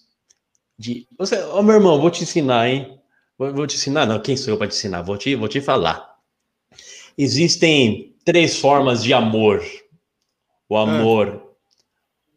[0.79, 1.07] de.
[1.17, 3.00] Você, ô meu irmão, vou te ensinar, hein?
[3.41, 5.01] Vou, vou te ensinar, não, quem sou eu para te ensinar?
[5.01, 6.15] Vou te, vou te falar.
[7.17, 9.65] Existem três formas de amor.
[10.69, 10.83] O ah.
[10.83, 11.57] amor.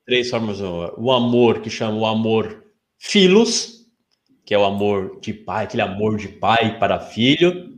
[0.05, 0.95] Três formas de amor.
[0.97, 2.63] O amor que chama o amor
[2.97, 3.85] filos,
[4.45, 7.73] que é o amor de pai, aquele amor de pai para filho.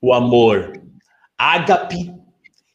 [0.00, 0.80] O amor
[1.36, 2.14] ágape,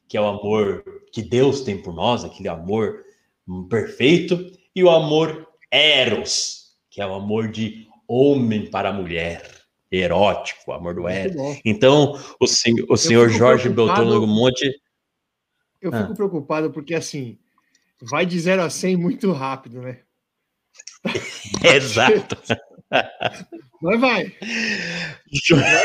[0.10, 3.02] que é o amor que Deus tem por nós, aquele amor
[3.70, 4.46] perfeito.
[4.76, 9.55] E o amor eros, que é o amor de homem para mulher
[9.92, 11.62] erótico, amor do Éden.
[11.64, 14.66] Então, o, sen o senhor Jorge Beltrão Monte.
[15.82, 16.16] Eu fico ah.
[16.16, 17.38] preocupado porque, assim,
[18.02, 20.00] vai de 0 a 100 muito rápido, né?
[21.64, 22.38] Exato.
[23.82, 24.32] Mas vai.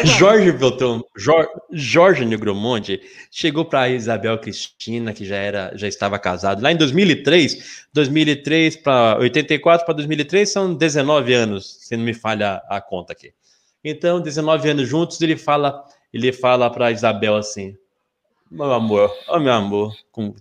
[0.05, 6.62] Jorge Beltrão, Jorge, Jorge Negromonte chegou para Isabel Cristina, que já era, já estava casado
[6.62, 12.62] lá em 2003, 2003 para 84 para 2003 são 19 anos, se não me falha
[12.68, 13.32] a conta aqui.
[13.83, 17.76] Então, 19 anos juntos, ele fala, ele fala para Isabel assim:
[18.51, 20.35] "Meu amor, oh meu amor, com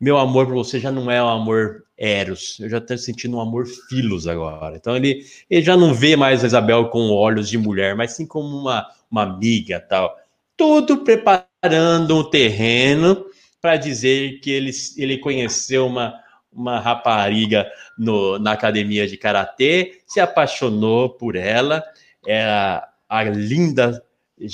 [0.00, 3.40] meu amor por você já não é um amor eros, eu já estou sentindo um
[3.40, 4.76] amor filos agora.
[4.76, 8.26] Então ele, ele já não vê mais a Isabel com olhos de mulher, mas sim
[8.26, 10.16] como uma, uma amiga tal.
[10.56, 13.24] Tudo preparando um terreno
[13.60, 16.14] para dizer que ele, ele conheceu uma,
[16.52, 17.66] uma rapariga
[17.98, 21.82] no, na academia de karatê, se apaixonou por ela
[22.26, 24.02] era a linda
[24.38, 24.48] que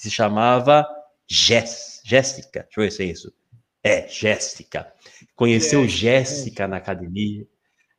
[0.00, 0.86] se chamava
[1.28, 2.62] Jess, Jéssica.
[2.64, 3.32] Deixa eu ver se é isso.
[3.82, 4.92] É, Jéssica.
[5.34, 6.66] Conheceu é, Jéssica é.
[6.66, 7.46] na academia,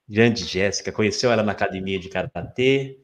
[0.07, 2.99] grande Jéssica, conheceu ela na academia de karatê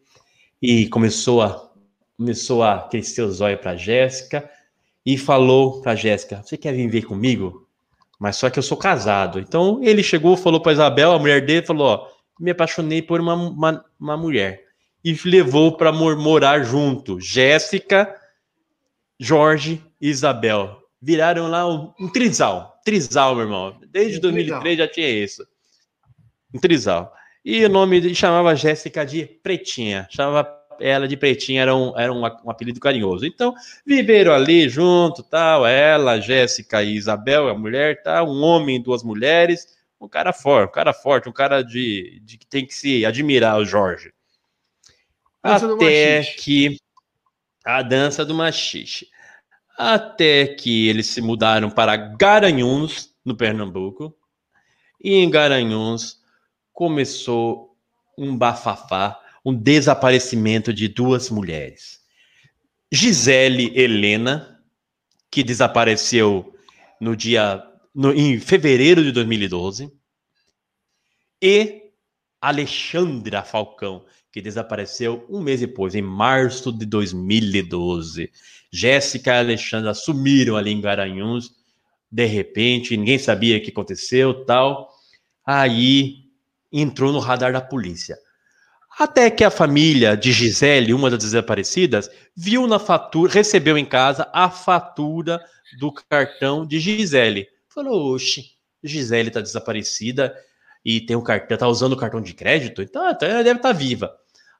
[0.62, 1.72] e começou a
[2.16, 4.50] começou a crescer os olhos para Jéssica
[5.06, 7.68] e falou para Jéssica: "Você quer vir ver comigo?"
[8.20, 9.40] Mas só que eu sou casado.
[9.40, 12.08] Então ele chegou, falou para Isabel, a mulher dele, falou: ó,
[12.40, 14.64] me apaixonei por uma, uma, uma mulher
[15.04, 17.20] e levou para morar junto.
[17.20, 18.16] Jéssica,
[19.20, 20.82] Jorge e Isabel.
[21.02, 22.80] Viraram lá um, um trisal.
[22.86, 23.76] Trisal, meu irmão.
[23.90, 24.78] Desde um 2003 trisal.
[24.78, 25.46] já tinha isso.
[26.54, 27.14] Um trisal.
[27.44, 30.08] E o nome chamava Jéssica de Pretinha.
[30.10, 30.48] Chamava
[30.80, 33.26] ela de Pretinha, era um, era um, um apelido carinhoso.
[33.26, 33.54] Então,
[33.86, 39.04] viveram ali junto, tal, ela, Jéssica e Isabel, a mulher, tá, um homem e duas
[39.04, 39.68] mulheres,
[40.02, 43.60] um cara forte, um cara forte, um cara de, de que tem que se admirar,
[43.60, 44.12] o Jorge
[45.44, 46.78] até que
[47.66, 49.08] a dança do machixe.
[49.78, 54.16] Até que eles se mudaram para Garanhuns, no Pernambuco.
[55.04, 56.22] E em Garanhuns
[56.72, 57.76] começou
[58.18, 62.02] um bafafá, um desaparecimento de duas mulheres.
[62.92, 64.64] Gisele Helena,
[65.30, 66.56] que desapareceu
[67.02, 67.64] no dia
[67.94, 69.92] no, em fevereiro de 2012,
[71.42, 71.83] e
[72.44, 78.30] Alexandra Falcão, que desapareceu um mês depois, em março de 2012.
[78.70, 81.52] Jéssica e Alexandre assumiram ali em Garanhuns,
[82.12, 84.90] de repente, ninguém sabia o que aconteceu, tal.
[85.46, 86.26] Aí
[86.70, 88.18] entrou no radar da polícia.
[89.00, 94.30] Até que a família de Gisele, uma das desaparecidas, viu na fatura, recebeu em casa
[94.34, 95.42] a fatura
[95.80, 97.48] do cartão de Gisele.
[97.70, 98.52] Falou: "Oxe,
[98.84, 100.36] Gisele está desaparecida
[100.84, 103.70] e tem o cartão, tá usando o cartão de crédito, então, então ela deve estar
[103.70, 104.14] tá viva.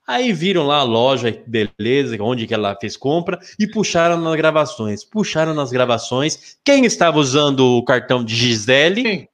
[0.06, 5.02] Aí viram lá a loja, beleza, onde que ela fez compra e puxaram nas gravações.
[5.02, 6.58] Puxaram nas gravações.
[6.62, 9.02] Quem estava usando o cartão de Gisele?
[9.02, 9.28] Quem?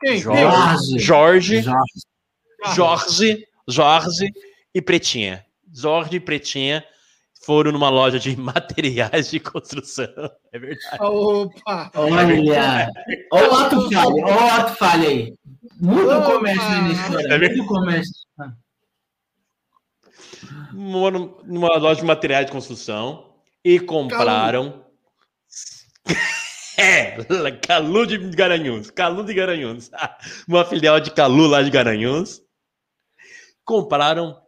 [0.00, 0.18] Quem?
[0.18, 0.98] Jorge.
[0.98, 1.64] Jorge.
[2.72, 3.48] Jorge.
[3.68, 4.32] Jorge
[4.72, 5.44] e Pretinha.
[5.74, 6.84] Jorge e Pretinha
[7.46, 10.12] foram numa loja de materiais de construção.
[10.52, 10.98] É verdade.
[11.00, 11.90] Opa!
[11.94, 12.90] Olha!
[13.32, 15.34] Olha o ato falha, olha o ato falha aí.
[15.80, 18.26] Muito comércio na história, é muito comércio
[20.72, 23.34] numa, numa loja de materiais de construção
[23.64, 24.84] e compraram
[26.78, 27.16] É,
[27.66, 29.90] Calu de Garanhuns, Calu de Garanhuns,
[30.46, 32.42] uma filial de Calu lá de Garanhuns,
[33.64, 34.38] compraram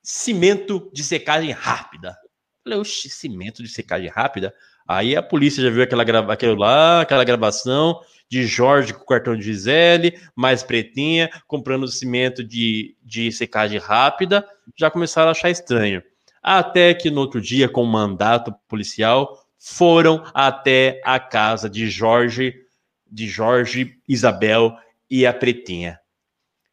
[0.00, 2.16] cimento de secagem rápida.
[2.62, 4.54] Falei, oxe, cimento de secagem rápida?
[4.86, 9.36] Aí a polícia já viu aquela, grava, lá, aquela gravação de Jorge com o cartão
[9.36, 14.46] de Gisele, mais pretinha, comprando cimento de, de secagem rápida,
[14.76, 16.02] já começaram a achar estranho.
[16.42, 22.54] Até que no outro dia, com mandato policial, foram até a casa de Jorge,
[23.06, 24.76] de Jorge, Isabel
[25.10, 26.00] e a pretinha.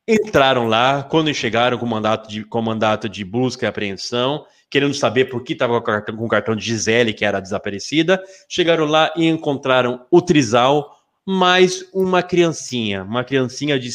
[0.08, 5.26] Entraram lá, quando chegaram com mandato de, com mandato de busca e apreensão, querendo saber
[5.26, 10.05] por que estava com o cartão de Gisele, que era desaparecida, chegaram lá e encontraram
[10.11, 10.95] o Trizal,
[11.26, 13.89] mais uma criancinha, uma criancinha de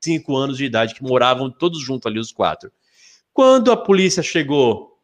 [0.00, 2.72] 5 anos de idade, que moravam todos juntos ali, os quatro.
[3.32, 4.98] Quando a polícia chegou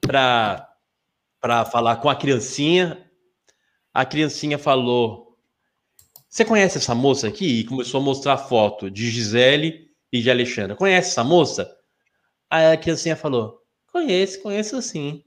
[0.00, 0.68] para
[1.70, 3.10] falar com a criancinha,
[3.92, 5.36] a criancinha falou:
[6.28, 7.60] Você conhece essa moça aqui?
[7.60, 10.76] E começou a mostrar foto de Gisele e de Alexandra.
[10.76, 11.74] Conhece essa moça?
[12.50, 13.62] Aí a criancinha falou:
[13.92, 15.22] Conheço, conheço sim.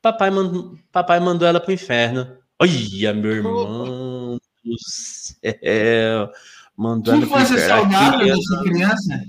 [0.00, 0.76] Papai, mand...
[0.92, 2.38] Papai mandou ela pro inferno.
[2.60, 6.32] Olha, meu irmão do céu.
[6.76, 7.92] Mandou Quem ela pro foi essa inferno.
[7.92, 9.24] Saudável criança- dessa criança?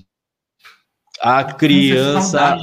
[1.22, 2.58] A criança,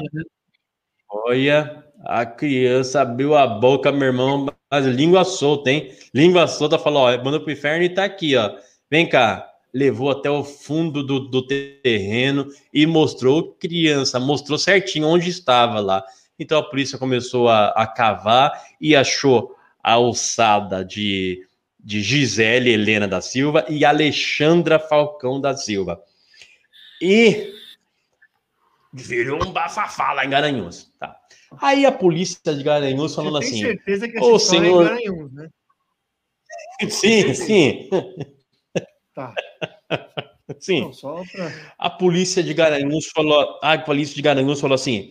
[1.10, 5.92] olha, a criança abriu a boca, meu irmão, mas língua solta, hein?
[6.14, 8.56] Língua solta, falou, ó, mandou pro inferno e tá aqui, ó.
[8.90, 9.46] Vem cá.
[9.76, 16.02] Levou até o fundo do, do terreno e mostrou criança, mostrou certinho onde estava lá.
[16.38, 21.46] Então a polícia começou a, a cavar e achou a alçada de,
[21.78, 26.02] de Gisele Helena da Silva e Alexandra Falcão da Silva.
[27.02, 27.52] E
[28.94, 30.90] virou um bafafá lá em Garanhuns.
[30.98, 31.14] Tá.
[31.60, 34.86] Aí a polícia de Garanhuns falando Você tem assim: certeza que "Ô, essa história senhor-
[34.86, 35.48] é Garanhuns, né?
[36.88, 37.90] sim, sim,
[39.16, 39.32] Tá.
[40.60, 40.82] sim.
[40.82, 41.52] Não, pra...
[41.78, 45.10] A polícia de Garanhuns falou, a polícia de Garanhuns falou assim: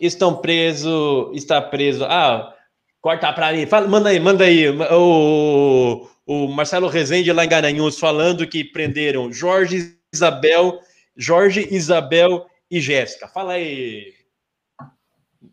[0.00, 2.04] estão presos, está preso.
[2.04, 2.54] Ah,
[3.00, 3.66] corta para mim.
[3.66, 4.68] Fala, manda aí, manda aí.
[4.92, 10.78] O, o Marcelo Rezende lá em Garanhuns falando que prenderam Jorge Isabel,
[11.16, 13.26] Jorge Isabel e Jéssica.
[13.26, 14.14] Fala aí.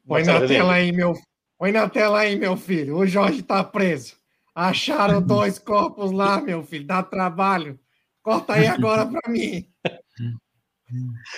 [0.08, 0.60] Põe Marcelo na Rezende.
[0.60, 1.14] tela aí, meu.
[1.58, 2.98] Põe na tela aí, meu filho.
[2.98, 4.19] O Jorge tá preso.
[4.60, 6.86] Acharam dois corpos lá, meu filho.
[6.86, 7.80] Dá trabalho.
[8.22, 9.66] Corta aí agora pra mim.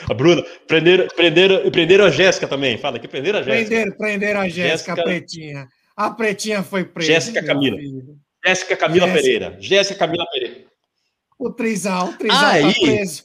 [0.09, 2.77] A Bruna, prenderam, prenderam, prenderam a Jéssica também.
[2.79, 3.67] Fala que prenderam a Jéssica.
[3.69, 5.67] Prenderam, prenderam a Jéssica, Jéssica- a Pretinha.
[5.95, 7.11] A Pretinha foi presa.
[7.13, 7.77] Jéssica Camila.
[7.77, 8.17] filho.
[8.43, 9.21] Jéssica Camila Jéssica.
[9.21, 9.57] Pereira.
[9.61, 10.65] Jéssica Camila Pereira.
[11.37, 12.73] O Trizal, o Trizal Aí.
[12.73, 13.23] tá preso.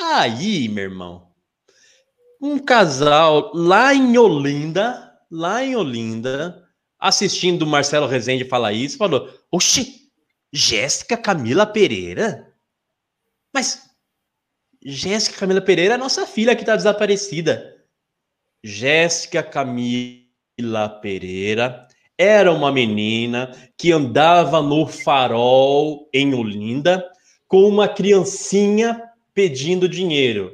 [0.00, 1.26] Aí, meu irmão,
[2.40, 6.67] um casal lá em Olinda, lá em Olinda,
[6.98, 10.10] assistindo o Marcelo Rezende falar isso, falou: Oxi,
[10.52, 12.52] Jéssica Camila Pereira?
[13.54, 13.88] Mas
[14.84, 17.76] Jéssica Camila Pereira é nossa filha que está desaparecida.
[18.62, 21.86] Jéssica Camila Pereira
[22.16, 27.08] era uma menina que andava no farol em Olinda
[27.46, 29.00] com uma criancinha
[29.32, 30.52] pedindo dinheiro.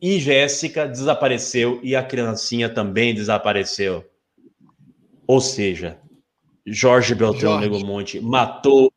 [0.00, 4.07] E Jéssica desapareceu e a criancinha também desapareceu.
[5.28, 5.98] Ou seja,
[6.66, 7.68] Jorge Beltrão Jorge.
[7.68, 8.92] Negomonte matou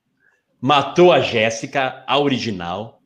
[0.62, 3.02] matou a Jéssica, a original,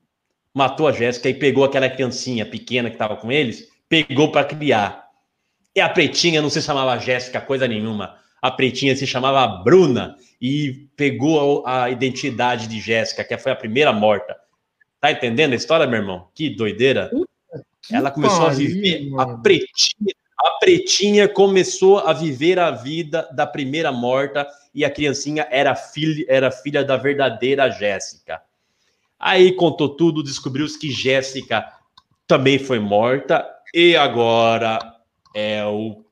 [0.54, 5.06] matou a Jéssica e pegou aquela criancinha pequena que estava com eles, pegou para criar.
[5.74, 8.18] E a pretinha não se chamava Jéssica coisa nenhuma.
[8.42, 13.56] A pretinha se chamava Bruna e pegou a, a identidade de Jéssica, que foi a
[13.56, 14.36] primeira morta.
[15.00, 16.28] Tá entendendo a história, meu irmão?
[16.36, 17.10] Que doideira.
[17.92, 19.42] Ela começou a pariu, viver a mano.
[19.42, 20.15] pretinha, a pretinha
[21.34, 26.84] começou a viver a vida da primeira morta e a criancinha era filha, era filha
[26.84, 28.42] da verdadeira Jéssica.
[29.20, 31.66] Aí contou tudo, descobriu-se que Jéssica
[32.28, 34.80] também foi morta e agora
[35.34, 36.04] é o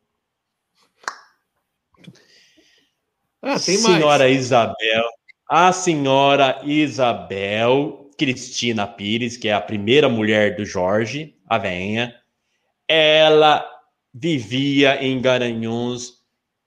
[3.42, 3.98] Ah, tem mais.
[3.98, 5.04] senhora Isabel,
[5.50, 12.16] a senhora Isabel Cristina Pires, que é a primeira mulher do Jorge, a veinha,
[12.88, 13.73] ela
[14.14, 16.22] vivia em Garanhuns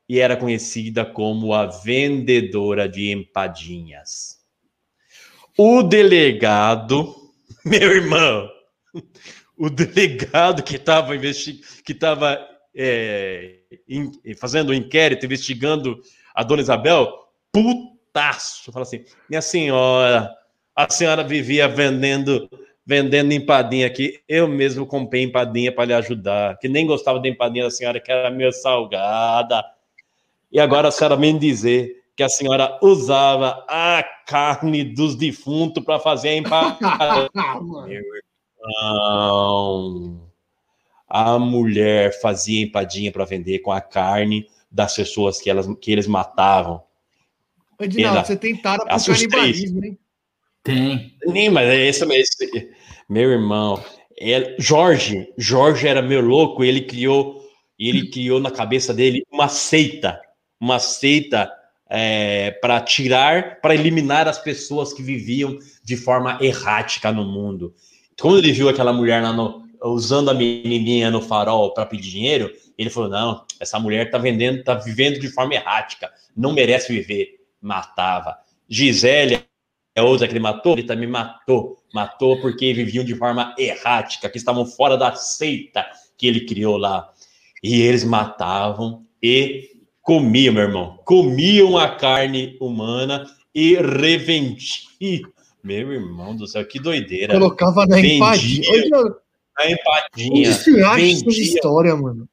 [0.09, 4.39] e era conhecida como a vendedora de empadinhas.
[5.57, 7.15] O delegado,
[7.65, 8.49] meu irmão,
[9.57, 12.47] o delegado que estava que estava
[14.39, 15.99] fazendo o inquérito, investigando
[16.35, 17.11] a dona Isabel,
[17.51, 20.31] putaço, fala assim: minha senhora,
[20.75, 22.49] a senhora vivia vendendo
[22.87, 24.21] vendendo empadinha aqui.
[24.29, 28.11] Eu mesmo comprei empadinha para lhe ajudar, que nem gostava da empadinha da senhora, que
[28.13, 29.65] era meio salgada.
[30.53, 35.99] E agora a senhora vem dizer que a senhora usava a carne dos defuntos para
[35.99, 37.29] fazer a empada.
[37.35, 37.89] Mano.
[38.61, 40.21] Não.
[41.09, 46.07] A mulher fazia empadinha para vender com a carne das pessoas que, elas, que eles
[46.07, 46.83] matavam.
[47.79, 49.99] Edinaldo, Ela- você tem tara pro canibalismo, hein?
[50.63, 51.15] Tem.
[51.27, 52.73] Nem, mas é esse, esse
[53.09, 53.83] meu irmão.
[54.19, 57.45] é- Jorge, Jorge era meu louco, ele criou,
[57.79, 60.19] ele criou na cabeça dele uma seita,
[60.59, 61.53] uma seita
[62.61, 67.75] para tirar, para eliminar as pessoas que viviam de forma errática no mundo.
[68.21, 72.51] Quando ele viu aquela mulher lá no- usando a menininha no farol para pedir dinheiro,
[72.77, 77.37] ele falou: não, essa mulher tá vendendo, tá vivendo de forma errática, não merece viver.
[77.61, 78.37] Matava.
[78.69, 79.41] Gisele
[79.97, 81.79] é outra que ele matou, ele também matou.
[81.93, 85.85] Matou porque viviam de forma errática, que estavam fora da seita
[86.19, 87.09] que ele criou lá.
[87.63, 89.71] E eles matavam e
[90.03, 91.01] comiam, meu irmão.
[91.05, 95.31] Comiam a carne humana e revendiam.
[95.65, 97.33] Meu irmão do céu, que doideira.
[97.33, 98.15] Colocava na Vendia.
[98.17, 98.71] empadinha.
[98.71, 99.17] Ô, Edinaldo,
[99.59, 100.53] A Onde empadinha.
[100.53, 101.43] você acha essas vendia.
[101.43, 102.29] histórias, mano?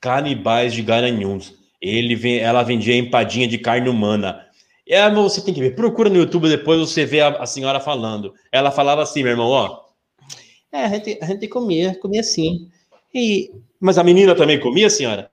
[0.00, 1.54] Canibais de Garanhuns.
[1.80, 4.46] Ele ela vendia empadinha de carne humana.
[4.92, 5.74] É, mas você tem que ver.
[5.74, 8.34] Procura no YouTube depois você vê a, a senhora falando.
[8.52, 9.80] Ela falava assim, meu irmão, ó.
[10.70, 12.68] É, a gente, a gente comia, comia assim.
[13.14, 15.30] E, mas a menina também comia, senhora?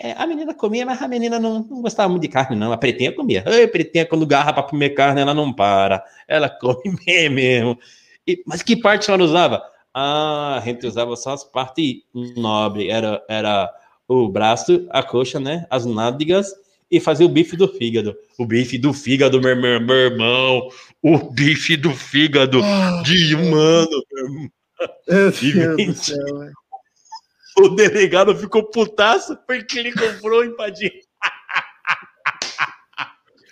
[0.00, 2.72] É, a menina comia, mas a menina não, não gostava muito de carne, não.
[2.72, 3.44] A pretinha comia.
[3.46, 6.04] Ai, pretinha, quando garra para comer carne, ela não para.
[6.26, 7.78] Ela come bem mesmo.
[8.26, 9.62] E- mas que parte a senhora usava?
[9.94, 12.02] Ah, a gente usava só as partes
[12.36, 12.88] nobres.
[12.90, 13.72] Era, era
[14.08, 15.68] o braço, a coxa, né?
[15.70, 16.52] As nádegas
[16.92, 18.14] e fazia o bife do fígado.
[18.38, 20.68] O bife do fígado, meu, meu, meu irmão.
[21.02, 23.88] O bife do fígado Ah, de humano.
[25.08, 25.32] meu
[25.78, 25.94] irmão.
[25.94, 26.16] céu.
[27.58, 30.90] O delegado ficou putaço porque ele comprou empadinha.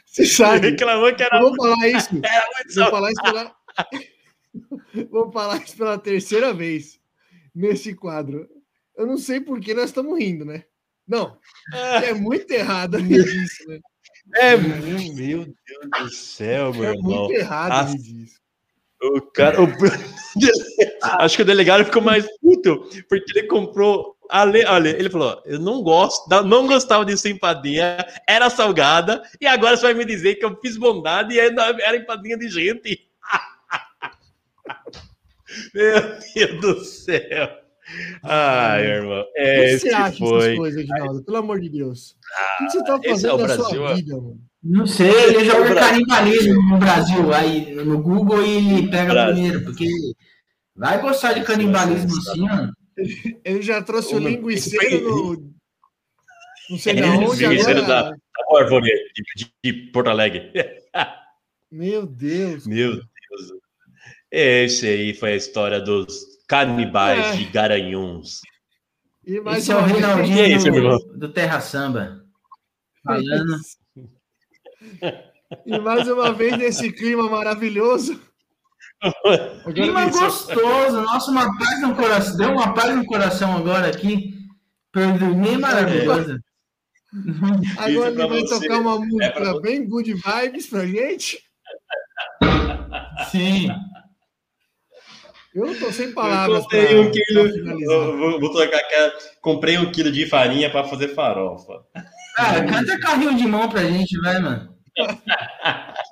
[0.06, 2.08] Você Ele sabe, reclamou que era eu vou falar isso.
[2.24, 3.56] era muito Vou falar isso pela...
[5.10, 6.98] Vou falar isso pela terceira vez
[7.54, 8.48] nesse quadro.
[8.96, 10.64] Eu não sei por que nós estamos rindo, né?
[11.10, 11.36] Não,
[11.74, 13.80] é muito errado rir disso, né?
[14.36, 15.48] É, meu Deus
[15.98, 17.10] do céu, meu É irmão.
[17.26, 18.38] muito errado disso.
[19.02, 19.60] O cara.
[19.62, 19.66] o-
[21.22, 24.16] Acho que o delegado ficou mais puto, porque ele comprou.
[24.28, 24.64] Ale...
[24.66, 27.96] Olha, ele falou: Eu não gosto, não- não gostava de ser empadinha,
[28.28, 31.96] era salgada, e agora você vai me dizer que eu fiz bondade e ainda era
[31.96, 33.08] empadinha de gente.
[35.74, 36.00] Meu
[36.34, 37.58] Deus do céu.
[38.22, 39.20] Ai, irmão.
[39.22, 40.38] O que É, você esse acha foi.
[40.40, 41.24] dessas coisas, Reginaldo?
[41.24, 42.16] Pelo amor de Deus.
[42.60, 44.40] O que você tá esse é fazendo o na Brasil, sua vida, mano?
[44.62, 49.34] Não sei, ele joga canibalismo no Brasil, aí no Google e ele pega Brasil.
[49.34, 49.88] primeiro, porque
[50.76, 52.72] vai gostar de canibalismo Brasil, assim, mano.
[53.44, 55.50] Ele já trouxe o meu, linguiceiro no.
[56.68, 58.10] Não sei É, da onde linguiceiro agora.
[58.10, 60.52] da árvore de, de- de Porto Alegre.
[61.72, 62.66] Meu Deus.
[62.66, 63.06] Meu Deus.
[64.30, 66.20] Esse aí foi a história dos
[66.50, 67.36] canibais É.
[67.36, 68.40] de Garanhuns.
[69.24, 72.24] E mais Esse é o Reinaldinho é isso, do, do Terra Samba.
[73.04, 73.56] Falando.
[75.66, 78.20] E mais uma vez nesse clima maravilhoso.
[79.72, 82.36] Clima gostoso, nossa, uma paz no coração.
[82.36, 84.34] Deu uma paz no coração agora aqui.
[84.90, 86.36] Pra eu dormir maravilhoso.
[87.78, 88.60] Agora ele vai você.
[88.60, 89.60] tocar uma É música pra você.
[89.60, 91.38] bem good vibes pra gente.
[93.30, 93.68] Sim.
[95.54, 97.40] Eu tô sem Eu palavras pra, comprei um quilo.
[97.92, 99.12] eu Vou, vou trocar aquela.
[99.40, 101.84] Comprei um quilo de farinha para fazer farofa.
[102.36, 104.74] Cara, canta carrinho de mão pra gente, vai, mano.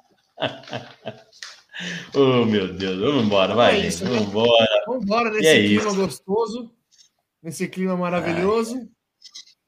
[2.14, 2.98] Oh, meu Deus.
[2.98, 4.10] Vamos embora, vai, É isso, né?
[4.10, 4.82] Vamos embora.
[4.86, 5.94] Vamos embora nesse E é clima isso.
[5.96, 6.70] gostoso.
[7.40, 8.88] Nesse clima maravilhoso.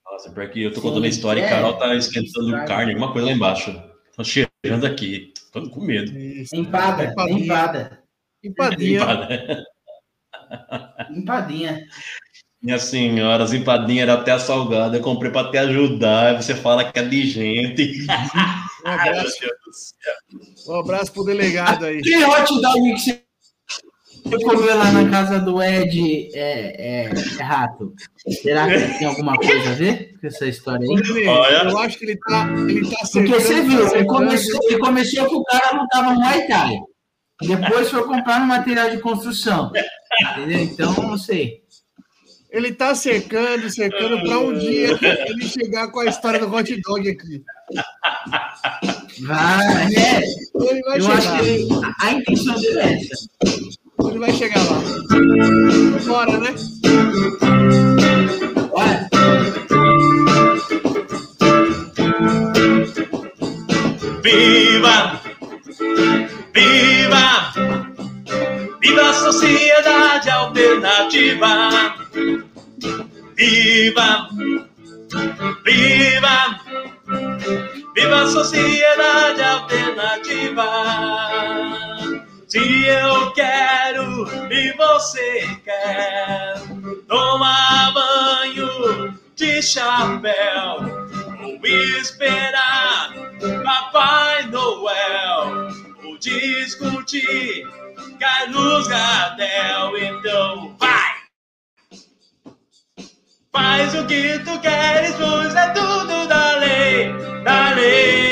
[0.04, 1.48] Nossa, porque eu tô Sim, contando a história e é.
[1.48, 3.80] Carol tá esquentando carne, alguma coisa lá embaixo.
[4.16, 5.32] Tô cheirando aqui.
[5.52, 6.10] Tô com medo.
[6.18, 6.54] Isso.
[6.56, 7.99] Empada, empada.
[8.42, 9.02] Empadinha.
[9.02, 9.64] Empada.
[11.10, 11.86] Empadinha.
[12.62, 14.98] Minha senhora, as empadinhas eram até salgada.
[14.98, 16.42] Eu comprei pra te ajudar.
[16.42, 18.06] Você fala que é de gente.
[18.06, 18.12] Um
[18.84, 19.36] Ai, meu abraço,
[20.68, 22.00] um abraço pro delegado aí.
[22.00, 23.22] Que hot dog que
[24.24, 27.94] você comeu lá na casa do Ed é, é, é rato?
[28.42, 31.26] Será que tem alguma coisa a ver com essa história aí?
[31.26, 31.70] Olha.
[31.70, 35.34] Eu acho que ele tá, ele tá Porque você viu, ele começou, ele começou que
[35.34, 36.78] o cara não tava no Muay Thai.
[37.42, 39.72] Depois foi comprar um material de construção.
[40.36, 40.60] Entendeu?
[40.60, 41.60] Então, não sei.
[42.50, 44.98] Ele está cercando, cercando para um dia
[45.28, 47.42] ele chegar com a história do hot dog aqui.
[49.22, 50.22] Vai, é.
[50.60, 51.16] Ele vai Eu chegar.
[51.18, 51.68] acho que
[52.00, 53.28] a intenção dele é essa.
[54.08, 54.80] Ele vai chegar lá.
[56.06, 56.54] Bora, né?
[58.72, 59.08] Olha.
[64.22, 65.19] Viva!
[69.30, 71.94] Sociedade alternativa.
[73.36, 74.28] Viva,
[75.64, 76.60] viva,
[77.94, 80.66] viva a sociedade alternativa.
[82.48, 86.54] Se eu quero e você quer
[87.06, 90.76] tomar banho de chapéu
[91.44, 93.12] ou esperar
[93.64, 95.68] Papai Noel
[96.04, 97.64] ou discutir
[98.20, 101.20] Carlos Gardel, então vai!
[103.50, 107.10] Faz o que tu queres, pois é tudo da lei,
[107.42, 108.22] da lei.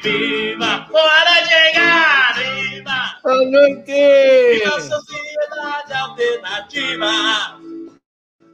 [0.00, 3.18] Viva, hora chegar, viva!
[3.22, 3.92] Boa noite!
[3.92, 7.58] Viva a sociedade alternativa!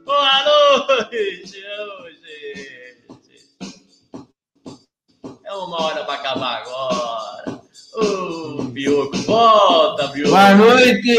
[0.05, 3.03] Boa noite, gente!
[5.43, 7.61] É uma hora pra acabar agora.
[7.95, 10.31] Ô, Bioco, volta, Bioco!
[10.31, 11.09] Boa noite!